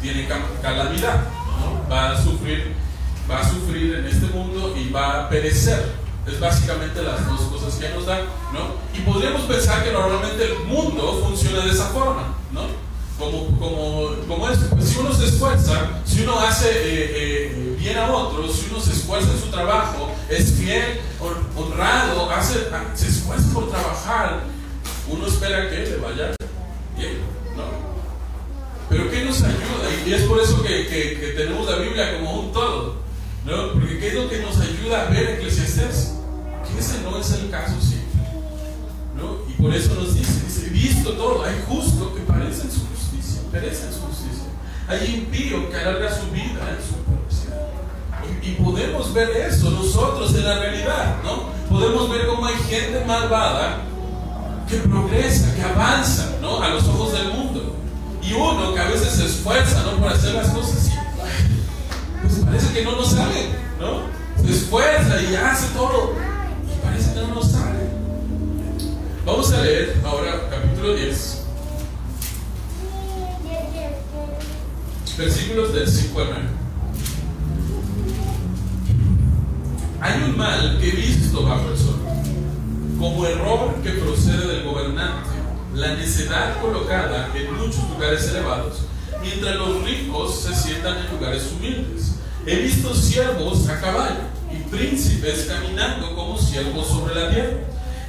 [0.00, 0.28] tiene
[0.62, 1.26] calamidad,
[1.90, 2.74] va a sufrir
[3.30, 6.08] va a sufrir en este mundo y va a perecer.
[6.26, 8.20] Es básicamente las dos cosas que nos dan,
[8.52, 8.76] ¿no?
[8.94, 12.62] Y podríamos pensar que normalmente el mundo funciona de esa forma, ¿no?
[13.18, 17.96] Como, como, como es, pues si uno se esfuerza, si uno hace eh, eh, bien
[17.96, 21.00] a otros, si uno se esfuerza en su trabajo, es fiel,
[21.56, 24.40] honrado, hace, se esfuerza por trabajar,
[25.08, 26.34] uno espera que le vaya
[26.96, 27.18] bien,
[27.56, 27.64] ¿no?
[28.88, 29.88] Pero ¿qué nos ayuda?
[30.06, 32.77] Y es por eso que tenemos la Biblia como un todo.
[33.48, 36.12] Porque ¿qué es lo que nos ayuda a ver Eclesiastes?
[36.66, 38.20] Que ese no es el caso siempre.
[39.16, 39.38] ¿no?
[39.48, 43.40] Y por eso nos dice, dice, visto todo, hay justo que parece en su justicia,
[43.50, 44.44] perece en su justicia.
[44.86, 47.68] Hay impío que alarga su vida en su perversidad.
[48.42, 51.48] Y, y, podemos ver eso nosotros en la realidad, ¿no?
[51.70, 53.82] Podemos ver cómo hay gente malvada
[54.68, 56.62] que progresa, que avanza, ¿no?
[56.62, 57.76] A los ojos del mundo.
[58.22, 59.98] Y uno que a veces se esfuerza, ¿no?
[59.98, 60.87] Por hacer las cosas
[62.40, 63.48] parece que no nos sale,
[63.80, 64.02] ¿no?
[64.44, 66.14] Se esfuerza y hace todo
[66.64, 67.88] y parece que no nos sale.
[69.24, 71.42] Vamos a leer ahora capítulo 10,
[75.18, 76.42] versículos del 5 al 9.
[80.00, 81.98] Hay un mal que he visto bajo el sol,
[82.98, 85.30] como error que procede del gobernante,
[85.74, 88.84] la necedad colocada en muchos lugares elevados,
[89.20, 92.14] mientras los ricos se sientan en lugares humildes.
[92.48, 97.58] He visto siervos a caballo y príncipes caminando como siervos sobre la tierra.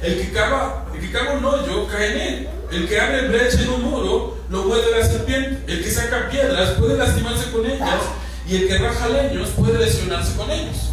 [0.02, 2.48] El que cava, el que cava un hoyo cae en él.
[2.72, 5.70] El que abre brecha en un muro lo muerde la serpiente.
[5.70, 8.00] El que saca piedras puede lastimarse con ellas.
[8.48, 10.89] Y el que raja leños puede lesionarse con ellos.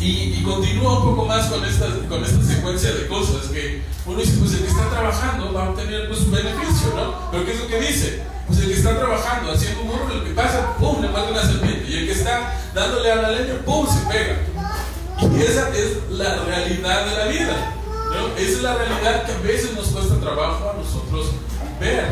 [0.00, 4.38] Y, continúa un poco más con esta, con esta secuencia de cosas que uno dice,
[4.38, 7.30] pues el que está trabajando va a obtener pues, su beneficio, ¿no?
[7.30, 8.22] Pero ¿qué es lo que dice?
[8.46, 11.42] Pues el que está trabajando, haciendo un muro, el que pasa, ¡pum!, le mata una
[11.42, 11.84] serpiente.
[11.86, 14.38] Y el que está dándole a la leña, ¡pum!, se pega.
[15.20, 17.74] Y esa es la realidad de la vida.
[18.10, 18.28] ¿no?
[18.36, 21.26] Esa es la realidad que a veces nos cuesta trabajo a nosotros
[21.78, 22.06] ver.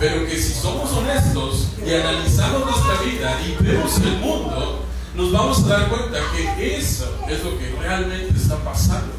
[0.00, 4.81] Pero que si somos honestos y analizamos nuestra vida y vemos el mundo,
[5.14, 9.12] nos vamos a dar cuenta que eso es lo que realmente está pasando.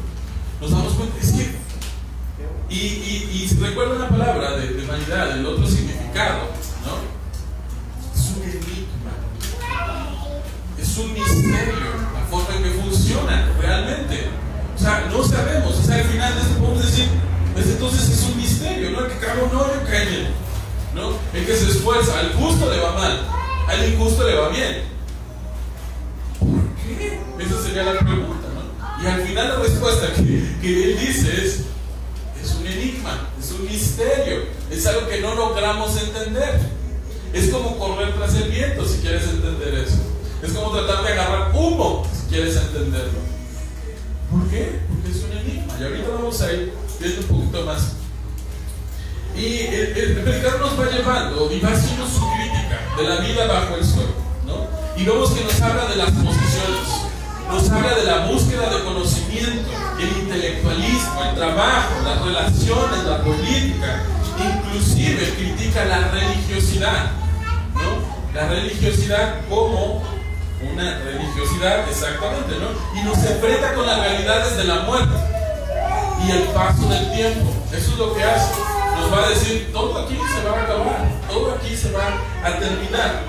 [0.60, 1.54] Nos damos cuenta, es que,
[2.68, 6.48] y, y, y recuerda la palabra de, de vanidad, el otro significado,
[6.84, 6.98] ¿no?
[8.12, 9.12] Es un enigma,
[10.80, 11.74] es un misterio,
[12.14, 14.28] la forma en que funciona realmente.
[14.74, 17.08] O sea, no sabemos, o sea, al final de esto podemos decir,
[17.52, 19.00] pues entonces es un misterio, ¿no?
[19.00, 20.28] El que caga un hoyo cae
[20.94, 21.10] ¿no?
[21.32, 23.20] El que se esfuerza, al justo le va mal,
[23.68, 24.93] al injusto le va bien.
[27.38, 29.02] Esa sería la pregunta, ¿no?
[29.02, 31.60] Y al final la respuesta que, que él dice es,
[32.42, 36.60] es un enigma, es un misterio, es algo que no logramos entender.
[37.32, 39.96] Es como correr tras el viento si quieres entender eso.
[40.40, 43.18] Es como tratar de agarrar humo si quieres entenderlo.
[44.30, 44.80] ¿Por qué?
[44.88, 45.74] Porque es un enigma.
[45.78, 47.92] Y ahorita vamos a ir viendo un poquito más.
[49.36, 50.24] Y el, el
[50.60, 54.14] nos va llevando, y va haciendo su crítica de la vida bajo el sol.
[54.46, 54.68] ¿no?
[54.96, 56.83] Y vemos que nos habla de las posiciones
[57.54, 64.02] nos habla de la búsqueda de conocimiento, el intelectualismo, el trabajo, las relaciones, la política,
[64.38, 67.12] inclusive critica la religiosidad.
[67.74, 68.34] ¿no?
[68.34, 70.02] La religiosidad como
[70.72, 73.00] una religiosidad, exactamente, ¿no?
[73.00, 75.14] Y nos enfrenta con las realidades de la muerte
[76.26, 77.52] y el paso del tiempo.
[77.72, 78.52] Eso es lo que hace.
[78.98, 82.58] Nos va a decir, todo aquí se va a acabar, todo aquí se va a
[82.58, 83.22] terminar.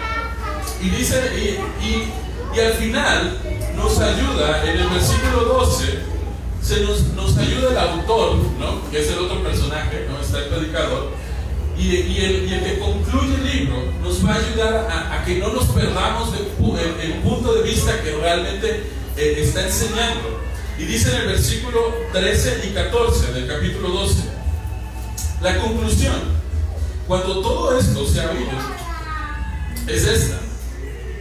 [0.81, 3.37] Y dice, y, y, al final
[3.75, 5.99] nos ayuda, en el versículo 12,
[6.61, 8.89] se nos, nos ayuda el autor, ¿no?
[8.89, 10.19] que es el otro personaje, ¿no?
[10.19, 11.11] está el predicador,
[11.77, 15.39] y, y, el, y, el, que concluye el libro nos va a ayudar a, que
[15.39, 18.83] no nos perdamos el, el, punto de vista que realmente
[19.17, 20.39] eh, está enseñando.
[20.77, 24.23] Y dice en el versículo 13 y 14 del capítulo 12,
[25.41, 26.15] la conclusión,
[27.07, 28.51] cuando todo esto se ha oído,
[29.87, 30.39] es esta,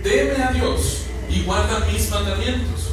[0.02, 1.03] teme a Dios
[1.34, 2.90] y guarda mis mandamientos,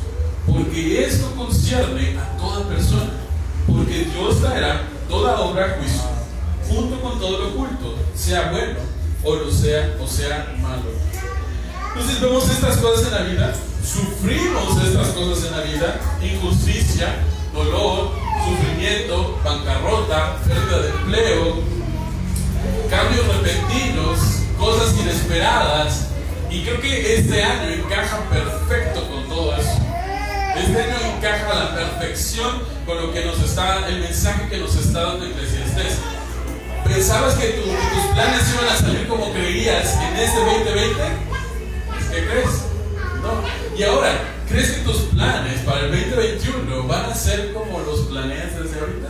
[0.48, 3.12] porque esto concierne a toda persona,
[3.68, 6.02] porque Dios traerá toda obra a juicio,
[6.68, 8.80] junto con todo lo oculto, sea bueno
[9.24, 10.92] o lo sea, o sea malo.
[11.90, 17.16] Entonces vemos estas cosas en la vida sufrimos estas cosas en la vida, injusticia,
[17.54, 18.12] dolor,
[18.46, 21.56] sufrimiento, bancarrota, pérdida de empleo,
[22.90, 24.20] cambios repentinos,
[24.58, 26.11] cosas inesperadas.
[26.52, 29.80] Y creo que este año encaja perfecto con todo eso.
[30.58, 34.76] Este año encaja a la perfección con lo que nos está, el mensaje que nos
[34.76, 36.00] está dando Eclesiastes.
[36.84, 41.02] ¿Pensabas que, tu, tus planes iban a salir como creías en este 2020?
[42.12, 42.66] ¿Qué crees?
[43.78, 44.12] Y ahora,
[44.50, 49.10] ¿crees que tus planes para el 2021 van a ser como los planeas desde ahorita?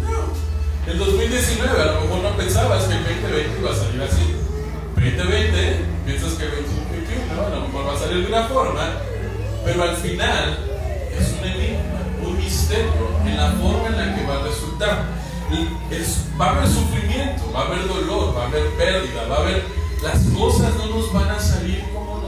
[0.00, 0.90] No.
[0.90, 4.47] El 2019 a lo mejor no pensabas que el 2020 iba a salir así.
[5.00, 8.82] 2020 piensas que 2021 a lo mejor va a salir de una forma,
[9.64, 10.58] pero al final
[11.16, 15.04] es un enigma, un misterio en la forma en la que va a resultar.
[16.40, 19.62] va a haber sufrimiento, va a haber dolor, va a haber pérdida, va a haber...
[20.02, 22.18] Las cosas no nos van a salir como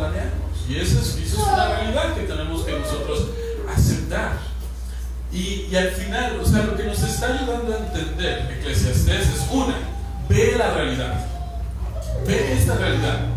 [0.00, 0.68] planeamos.
[0.68, 3.26] Y esa es, una realidad que tenemos que nosotros
[3.68, 4.38] aceptar.
[5.32, 9.46] Y, y, al final, o sea, lo que nos está ayudando a entender Eclesiastes es
[9.52, 9.76] una,
[10.28, 11.24] ve la realidad,
[12.26, 13.28] ve esta realidad.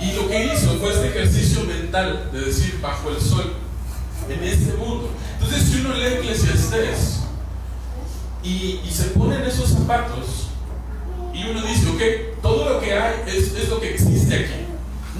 [0.00, 3.54] Y lo que hizo fue este ejercicio mental de decir bajo el sol,
[4.28, 5.10] en este mundo.
[5.34, 7.20] Entonces, si uno lee Eclesiastes
[8.42, 10.48] y, y se pone en esos zapatos
[11.34, 14.70] y uno dice, ok, todo lo que hay es, es lo que existe aquí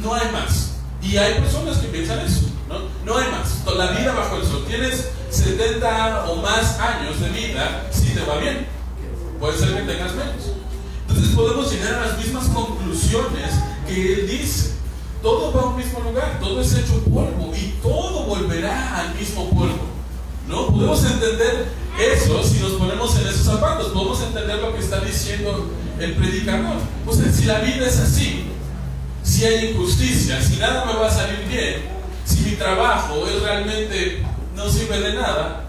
[0.02, 0.72] no hay más.
[1.02, 2.80] Y hay personas que piensan eso, ¿no?
[3.04, 3.64] No hay más.
[3.76, 4.64] La vida bajo el sol.
[4.66, 8.66] Tienes 70 o más años de vida si te va bien.
[9.38, 10.59] Puede ser que tengas menos.
[11.10, 13.50] Entonces podemos llegar a las mismas conclusiones
[13.86, 14.70] que él dice.
[15.22, 19.50] Todo va a un mismo lugar, todo es hecho polvo y todo volverá al mismo
[19.50, 19.90] polvo.
[20.48, 20.68] ¿No?
[20.68, 21.68] Podemos entender
[21.98, 23.88] eso si nos ponemos en esos zapatos.
[23.88, 25.68] Podemos entender lo que está diciendo
[25.98, 26.76] el predicador.
[27.12, 28.44] Sea, si la vida es así,
[29.22, 31.82] si hay injusticia, si nada me va a salir bien,
[32.24, 34.22] si mi trabajo es realmente
[34.56, 35.68] no sirve de nada,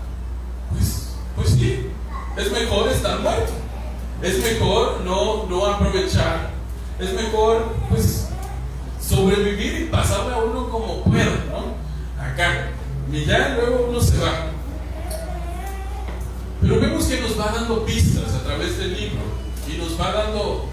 [0.71, 1.87] pues, pues sí,
[2.37, 3.51] es mejor estar muerto.
[4.21, 6.51] Es mejor no, no aprovechar.
[6.99, 8.27] Es mejor, pues,
[9.01, 11.75] sobrevivir y pasarle a uno como pueda, ¿no?
[12.23, 12.69] Acá.
[13.11, 14.47] Y ya luego uno se va.
[16.61, 19.21] Pero vemos que nos va dando pistas a través del libro
[19.67, 20.69] y nos va dando,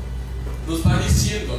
[0.67, 1.59] nos va diciendo,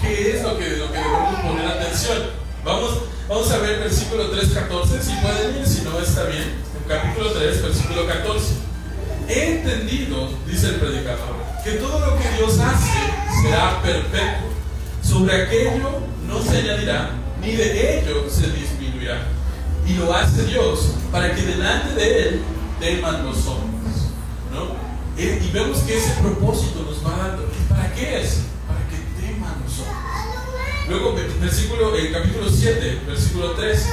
[0.00, 2.18] ¿Qué es lo que, lo que debemos poner atención?
[2.62, 2.90] Vamos,
[3.26, 6.54] vamos a ver el versículo 3.14, si pueden ir, si no está bien.
[6.86, 8.73] capítulo 3, versículo 14.
[9.28, 12.90] He entendido, dice el predicador, que todo lo que Dios hace
[13.42, 14.48] será perpetuo.
[15.02, 17.10] Sobre aquello no se añadirá,
[17.40, 19.22] ni de ello se disminuirá.
[19.86, 22.42] Y lo hace Dios para que delante de Él
[22.80, 24.08] teman los hombres.
[24.52, 24.74] ¿no?
[25.16, 27.48] Eh, y vemos que ese propósito nos va dando.
[27.68, 28.40] ¿Para qué es?
[30.88, 33.88] Luego, versículo, el capítulo 7, versículo 3.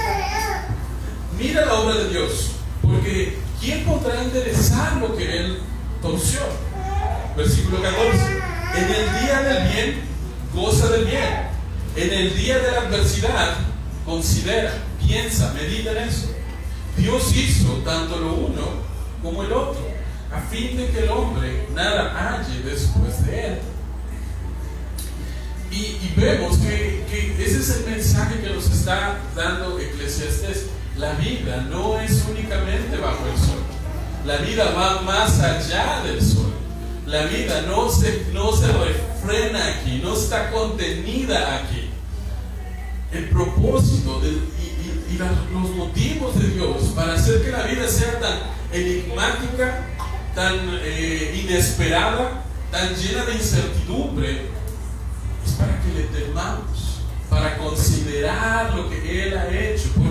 [1.40, 2.52] Mira la obra de Dios,
[2.82, 5.60] porque ¿quién podrá interesar lo que Él
[6.02, 6.42] torció?
[7.38, 8.02] Versículo 14.
[8.76, 10.02] En el día del bien,
[10.54, 11.52] goza del bien.
[11.96, 13.56] En el día de la adversidad,
[14.06, 14.74] considera,
[15.06, 16.28] piensa, medita en eso.
[16.98, 18.82] Dios hizo tanto lo uno
[19.22, 19.88] como el otro,
[20.34, 23.60] a fin de que el hombre nada halle después de él.
[25.72, 27.06] Y, vemos que,
[27.40, 30.66] ese es el mensaje que nos está dando Eclesiastes.
[30.98, 33.64] La vida no es únicamente bajo el sol.
[34.26, 36.52] La vida va más allá del sol.
[37.06, 41.90] La vida no se, no se refrena aquí, no está contenida aquí.
[43.12, 48.40] El propósito y, los motivos de Dios para hacer que la vida sea tan
[48.72, 49.86] enigmática,
[50.34, 54.48] tan eh, inesperada, tan llena de incertidumbre,
[55.46, 60.11] es para que le temamos, para considerar lo que Él ha hecho, porque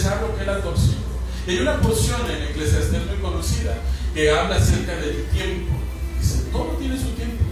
[0.00, 1.10] enderezar lo que Él ha torcido?
[1.46, 3.74] hay una porción en Eclesiastés muy conocida
[4.14, 5.72] que habla acerca del tiempo.
[6.20, 7.42] Dice, todo tiene su tiempo,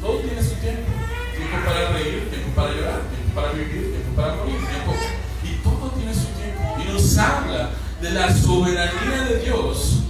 [0.00, 0.88] todo tiene su tiempo.
[1.34, 4.94] Tiempo para reír, tiempo para llorar, tiempo para vivir, tiempo para morir, tiempo.
[5.42, 6.76] Y todo tiene su tiempo.
[6.78, 10.00] Y nos habla de la soberanía de Dios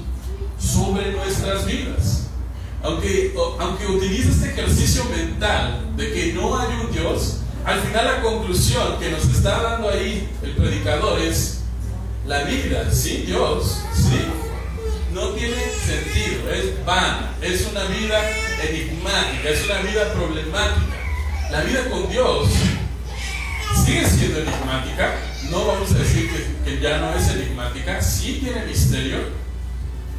[0.59, 2.29] sobre nuestras vidas.
[2.83, 8.23] Aunque, aunque utiliza este ejercicio mental de que no hay un Dios, al final la
[8.23, 11.61] conclusión que nos está dando ahí el predicador es
[12.27, 14.21] la vida sin Dios, ¿sí?
[15.13, 18.21] No tiene sentido, es vana, es una vida
[18.63, 20.97] enigmática, es una vida problemática.
[21.51, 22.49] La vida con Dios
[23.85, 25.17] sigue siendo enigmática,
[25.51, 29.19] no vamos a decir que, que ya no es enigmática, sí tiene misterio,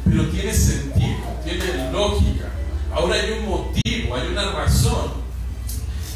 [0.04, 2.46] pero tiene sentido, tiene lógica.
[2.92, 5.29] Ahora hay un motivo, hay una razón.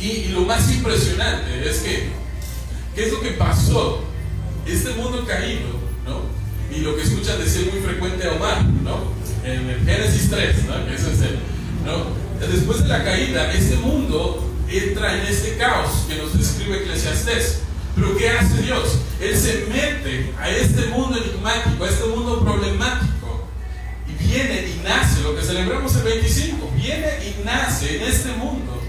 [0.04, 2.08] Y, lo más impresionante es que,
[2.94, 4.04] ¿qué es lo que pasó?
[4.66, 5.68] Este mundo caído,
[6.04, 6.20] ¿no?
[6.76, 9.14] Y lo que escuchan decir muy frecuente a Omar, ¿no?
[9.44, 10.74] En el Génesis 3, ¿no?
[10.92, 11.38] Eso es el,
[11.86, 12.24] ¿no?
[12.46, 17.60] Después de la caída, este mundo entra en este caos que nos describe Eclesiastés.
[17.94, 18.98] Pero ¿qué hace Dios?
[19.20, 23.14] Él se mete a este mundo enigmático, a este mundo problemático
[24.34, 28.82] viene y nace, lo que celebramos el 25, viene y nace en este mundo,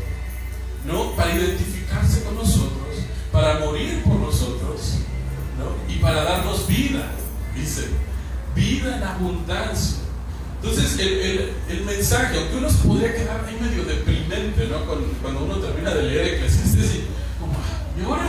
[0.85, 1.11] ¿no?
[1.15, 2.95] Para identificarse con nosotros,
[3.31, 4.99] para morir por nosotros,
[5.57, 5.93] ¿no?
[5.93, 7.11] Y para darnos vida,
[7.55, 7.87] dice,
[8.55, 9.97] vida en abundancia.
[10.61, 14.85] Entonces, el, el, mensaje, aunque uno se podría quedar ahí medio deprimente, ¿no?
[14.85, 17.05] Cuando, uno termina de leer Eclesiastes y,
[17.39, 17.53] como,
[17.99, 18.27] ¿y ahora?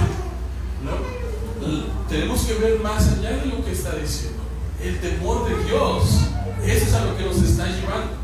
[0.84, 2.06] ¿No?
[2.08, 4.42] Tenemos que ver más allá de lo que está diciendo.
[4.82, 6.26] El temor de Dios
[6.66, 8.16] eso es a lo que nos está llevando,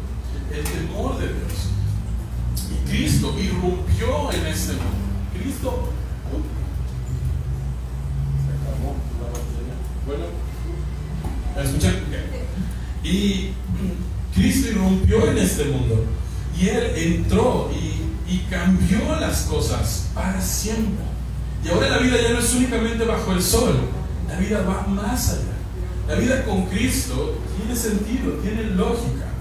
[0.53, 1.72] el temor de Dios.
[2.93, 4.99] Cristo irrumpió en este mundo.
[5.33, 5.89] Cristo...
[8.45, 9.77] Se acabó la batería.
[10.07, 10.27] Bueno.
[13.03, 13.53] Y
[14.35, 16.05] Cristo irrumpió en este mundo.
[16.61, 21.07] Y Él entró y, y cambió las cosas para siempre.
[21.65, 23.75] Y ahora la vida ya no es únicamente bajo el sol,
[24.29, 25.41] la vida va más allá.
[26.09, 29.32] La vida con Cristo tiene sentido, tiene lógica.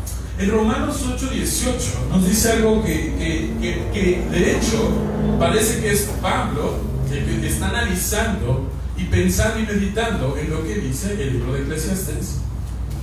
[0.42, 3.14] En Romanos 8:18 nos dice algo que,
[3.62, 4.90] que, de hecho
[5.38, 6.78] parece que es Pablo
[7.12, 8.68] el que está analizando
[8.98, 12.40] y pensando y meditando en lo que dice el libro de Eclesiastes.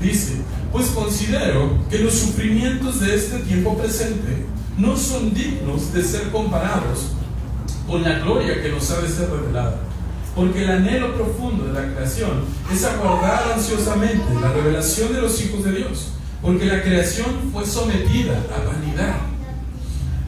[0.03, 0.39] Dice,
[0.73, 4.45] pues considero que los sufrimientos de este tiempo presente
[4.77, 7.13] no son dignos de ser comparados
[7.87, 9.79] con la gloria que nos ha de ser revelada
[10.35, 15.65] porque el anhelo profundo de la creación es aguardar ansiosamente la revelación de los hijos
[15.65, 16.13] de Dios,
[16.43, 19.17] porque la creación fue sometida a vanidad,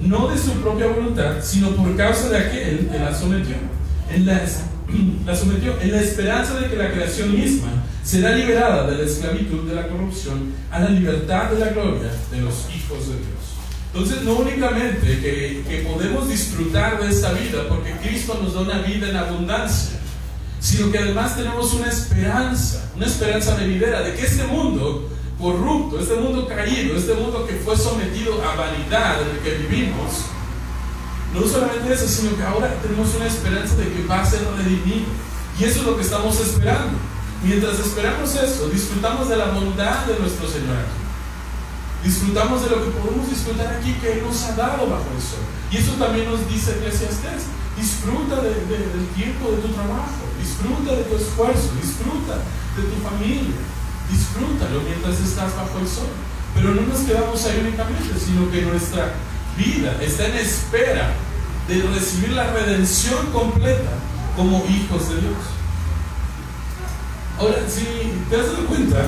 [0.00, 3.56] no de su propia voluntad, sino por causa de aquel que la sometió.
[4.11, 4.42] En la,
[5.26, 7.68] la sometió en la esperanza de que la creación misma
[8.02, 12.40] será liberada de la esclavitud de la corrupción a la libertad de la gloria de
[12.40, 13.40] los hijos de Dios.
[13.92, 18.78] Entonces, no únicamente que, que, podemos disfrutar de esta vida, porque Cristo nos da una
[18.82, 19.98] vida en abundancia,
[20.61, 25.11] sino que además tenemos una esperanza, una esperanza venidera de que este mundo
[25.41, 30.26] corrupto, este mundo caído, este mundo que fue sometido a vanidad en el que vivimos,
[31.34, 35.07] no solamente eso, sino que ahora tenemos una esperanza de que va a ser redimido.
[35.59, 36.99] Y eso es lo que estamos esperando.
[37.43, 41.01] Mientras esperamos eso, disfrutamos de la bondad de nuestro Señor aquí.
[42.03, 45.45] Disfrutamos de lo que podemos disfrutar aquí que Él nos ha dado bajo el sol.
[45.70, 47.47] Y eso también nos dice Eclesiastes.
[47.76, 52.36] Disfruta del tiempo de tu trabajo, disfruta de tu esfuerzo, disfruta
[52.76, 53.57] de tu familia,
[54.11, 56.08] disfrútalo mientras estás bajo el sol.
[56.54, 59.12] Pero no nos quedamos ahí únicamente, sino que nuestra
[59.56, 61.14] vida está en espera
[61.68, 63.92] de recibir la redención completa
[64.36, 65.61] como hijos de Dios.
[67.38, 67.84] Ahora, si
[68.28, 68.98] te has dado cuenta,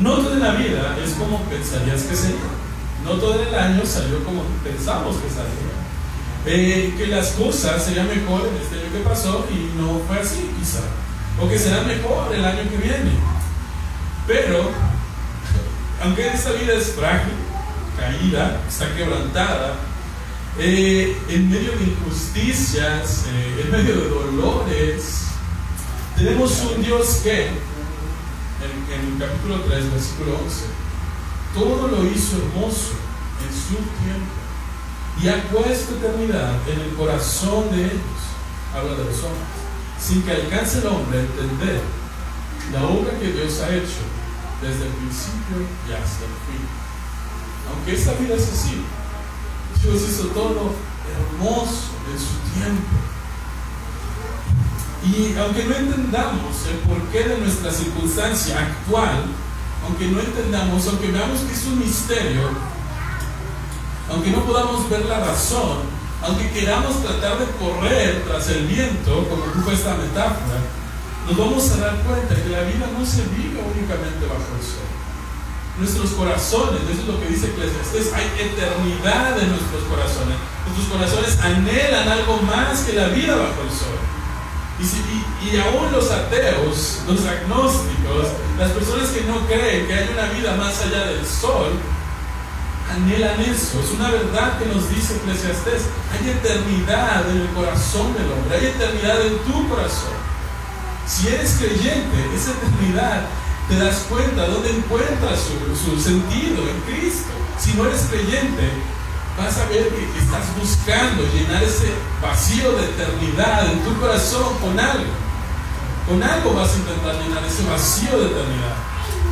[0.00, 2.64] no toda la vida es como pensarías que sería.
[3.04, 5.74] No todo el año salió como pensamos que salió.
[6.46, 10.50] Eh, que las cosas serían mejor en este año que pasó y no fue así
[10.58, 10.80] quizá.
[11.40, 13.12] O que será mejor el año que viene.
[14.26, 14.70] Pero,
[16.02, 17.34] aunque esta vida es frágil,
[17.98, 19.74] caída, está quebrantada,
[20.58, 25.26] eh, en medio de injusticias, eh, en medio de dolores,
[26.16, 30.64] tenemos un Dios que, en el capítulo 3, versículo 11,
[31.52, 32.92] todo lo hizo hermoso
[33.42, 34.44] en su tiempo
[35.22, 38.20] y ha puesto eternidad en el corazón de ellos,
[38.74, 39.54] habla de los hombres,
[40.00, 42.03] sin que alcance el hombre a entender
[42.72, 44.02] la obra que Dios ha hecho
[44.62, 46.64] desde el principio y hasta el fin.
[47.70, 48.84] Aunque esta vida es así,
[49.82, 50.72] Dios hizo todo
[51.12, 52.96] hermoso en su tiempo.
[55.04, 59.24] Y aunque no entendamos el porqué de nuestra circunstancia actual,
[59.84, 62.48] aunque no entendamos, aunque veamos que es un misterio,
[64.10, 65.78] aunque no podamos ver la razón,
[66.22, 70.60] aunque queramos tratar de correr tras el viento, como fue esta metáfora,
[71.26, 74.84] nos vamos a dar cuenta que la vida no se vive únicamente bajo el sol.
[75.78, 80.36] Nuestros corazones, eso es lo que dice Eclesiastes, hay eternidad en nuestros corazones.
[80.68, 83.98] Nuestros corazones anhelan algo más que la vida bajo el sol.
[84.78, 88.26] Y, y, aún los ateos, los agnósticos,
[88.58, 91.72] las personas que no creen que hay una vida más allá del sol,
[92.90, 93.80] anhelan eso.
[93.80, 95.82] Es una verdad que nos dice Eclesiastés.
[96.12, 100.33] Hay eternidad en el corazón del hombre, hay eternidad en tu corazón.
[101.06, 103.26] Si eres creyente, esa eternidad
[103.68, 107.32] te das cuenta dónde encuentras su, sentido en Cristo.
[107.58, 108.70] Si no eres creyente,
[109.38, 111.92] vas a ver que estás buscando llenar ese
[112.22, 115.12] vacío de eternidad en tu corazón con algo.
[116.08, 118.76] Con algo vas a intentar llenar ese vacío de eternidad.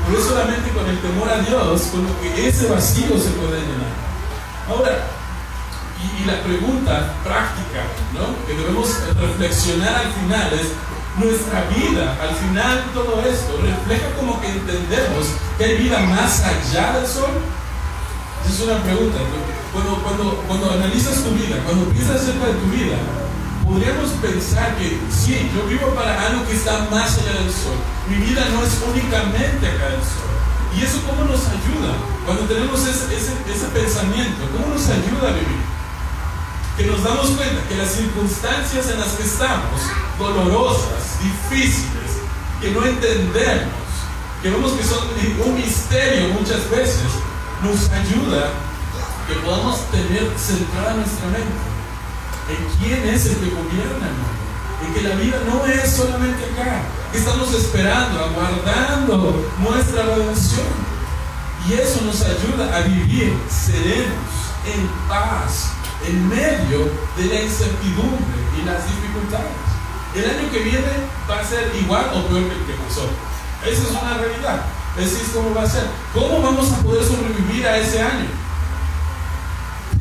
[0.07, 3.61] Pero es solamente con el temor a Dios con lo que ese vacío se puede
[3.61, 3.93] llenar.
[4.69, 5.09] Ahora,
[6.01, 8.35] y, y la pregunta práctica ¿no?
[8.47, 8.89] que debemos
[9.21, 10.73] reflexionar al final es,
[11.19, 15.27] nuestra vida, al final todo esto, refleja como que entendemos
[15.59, 17.31] que hay vida más allá del sol.
[18.45, 19.19] Esa es una pregunta.
[19.73, 22.97] Cuando, cuando, cuando analizas tu vida, cuando piensas acerca de tu vida,
[23.65, 27.77] podríamos pensar que sí, yo vivo para algo que está más allá del sol.
[28.09, 30.33] Mi vida no es únicamente acá del sol.
[30.77, 31.93] ¿Y eso cómo nos ayuda?
[32.25, 35.72] Cuando tenemos ese, ese, ese pensamiento, ¿cómo nos ayuda a vivir?
[36.83, 39.81] Que nos damos cuenta que las circunstancias en las que estamos,
[40.19, 42.11] dolorosas, difíciles,
[42.61, 43.71] que no entendemos,
[44.43, 44.99] que vemos que son
[45.47, 47.07] un misterio muchas veces,
[47.63, 48.51] nos ayuda
[49.29, 51.63] que podamos tener centrada nuestra mente
[52.51, 56.83] en quién es el que gobierna mundo, en que la vida no es solamente acá,
[57.13, 60.67] que estamos esperando, aguardando nuestra redención.
[61.69, 65.71] Y eso nos ayuda a vivir serenos, en paz,
[66.07, 69.73] en medio de la incertidumbre y las dificultades.
[70.15, 70.93] El año que viene
[71.29, 73.09] va a ser igual o peor que el que pasó.
[73.65, 74.65] Esa es una realidad.
[74.97, 75.87] Así es como va a ser.
[76.13, 78.29] ¿Cómo vamos a poder sobrevivir a ese año?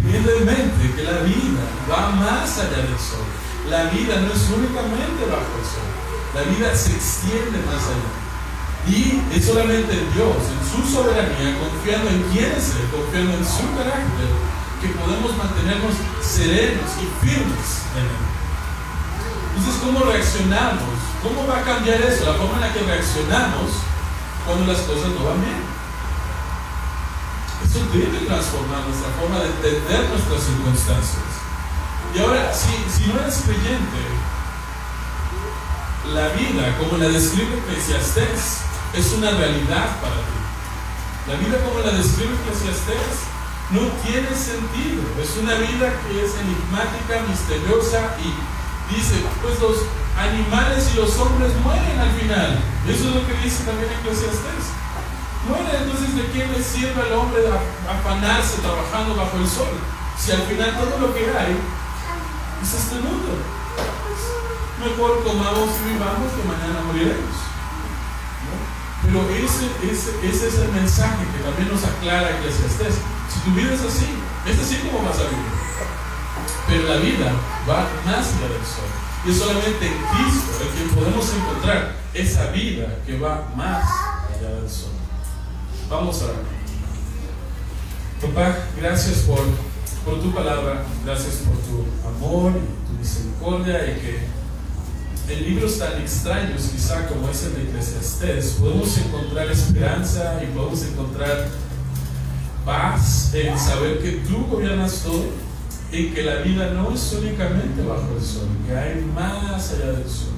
[0.01, 3.23] Teniendo en mente que la vida va más allá del sol.
[3.69, 5.87] La vida no es únicamente bajo el sol.
[6.35, 8.21] La vida se extiende más allá.
[8.87, 13.45] Y es solamente en Dios, en su soberanía, confiando en quién es Él, confiando en
[13.45, 14.27] su carácter,
[14.81, 18.31] que podemos mantenernos serenos y firmes en Él.
[19.55, 20.97] Entonces, ¿cómo reaccionamos?
[21.21, 22.25] ¿Cómo va a cambiar eso?
[22.25, 23.69] La forma en la que reaccionamos
[24.45, 25.61] cuando las cosas no van bien.
[27.61, 31.29] Eso debe transformar nuestra forma de entender nuestras circunstancias.
[32.15, 34.01] Y ahora, si, si no eres creyente,
[36.09, 38.65] la vida, como la describe Eclesiastés,
[38.97, 40.41] es una realidad para ti.
[41.29, 43.30] La vida como la describe Eclesiastés
[43.71, 45.03] no tiene sentido.
[45.21, 48.35] Es una vida que es enigmática, misteriosa y
[48.93, 49.87] dice, pues los
[50.19, 52.59] animales y los hombres mueren al final.
[52.87, 54.75] Eso es lo que dice también Eclesiastés.
[55.47, 57.41] Mueren, entonces ¿de qué le sirve al hombre
[57.87, 59.73] afanarse trabajando bajo el sol?
[60.19, 61.55] Si al final todo lo que hay
[62.61, 63.39] es este mundo.
[64.83, 67.37] Mejor comamos y vivamos que mañana moriremos.
[69.01, 72.95] Pero ese, ese, ese, es el mensaje que también nos aclara Eclesiastés.
[73.31, 74.07] Si tu vida es así,
[74.45, 75.51] es así como vas a vivir.
[76.67, 77.31] Pero la vida
[77.69, 78.89] va más allá del sol.
[79.25, 83.85] Y es solamente en Cristo en quien podemos encontrar esa vida que va más
[84.35, 84.91] allá del sol.
[85.89, 86.51] Vamos a ver.
[88.21, 89.39] Papá, gracias por,
[90.05, 94.41] por tu palabra, gracias por tu amor y tu misericordia y que
[95.33, 100.83] en libros tan extraños quizá como es el de Eclesiastés podemos encontrar esperanza y podemos
[100.83, 101.47] encontrar
[102.65, 105.25] paz en saber que tú gobiernas todo
[105.91, 110.09] y que la vida no es únicamente bajo el sol, que hay más allá del
[110.09, 110.29] sol.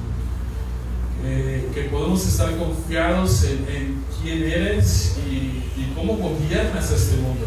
[1.21, 7.45] Que, que podemos estar confiados en, en quién eres y, y, cómo gobiernas este mundo.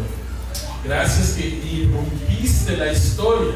[0.83, 3.55] Gracias que irrumpiste la historia,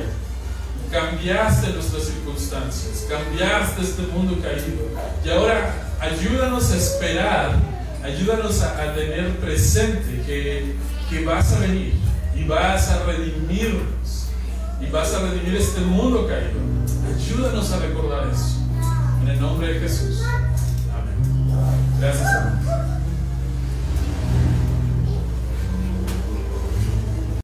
[0.91, 4.89] cambiaste nuestras circunstancias, cambiaste este mundo caído.
[5.25, 7.71] Y ahora ayúdanos a esperar
[8.03, 10.73] Ayúdanos a, tener presente que,
[11.11, 11.93] que vas a venir
[12.33, 14.29] y vas a redimirnos
[14.79, 16.61] y vas a redimir este mundo caído.
[17.13, 18.59] Ayúdanos a recordar eso.
[19.21, 20.23] En el nombre de Jesús.
[20.23, 21.99] Amén.
[21.99, 22.90] Gracias.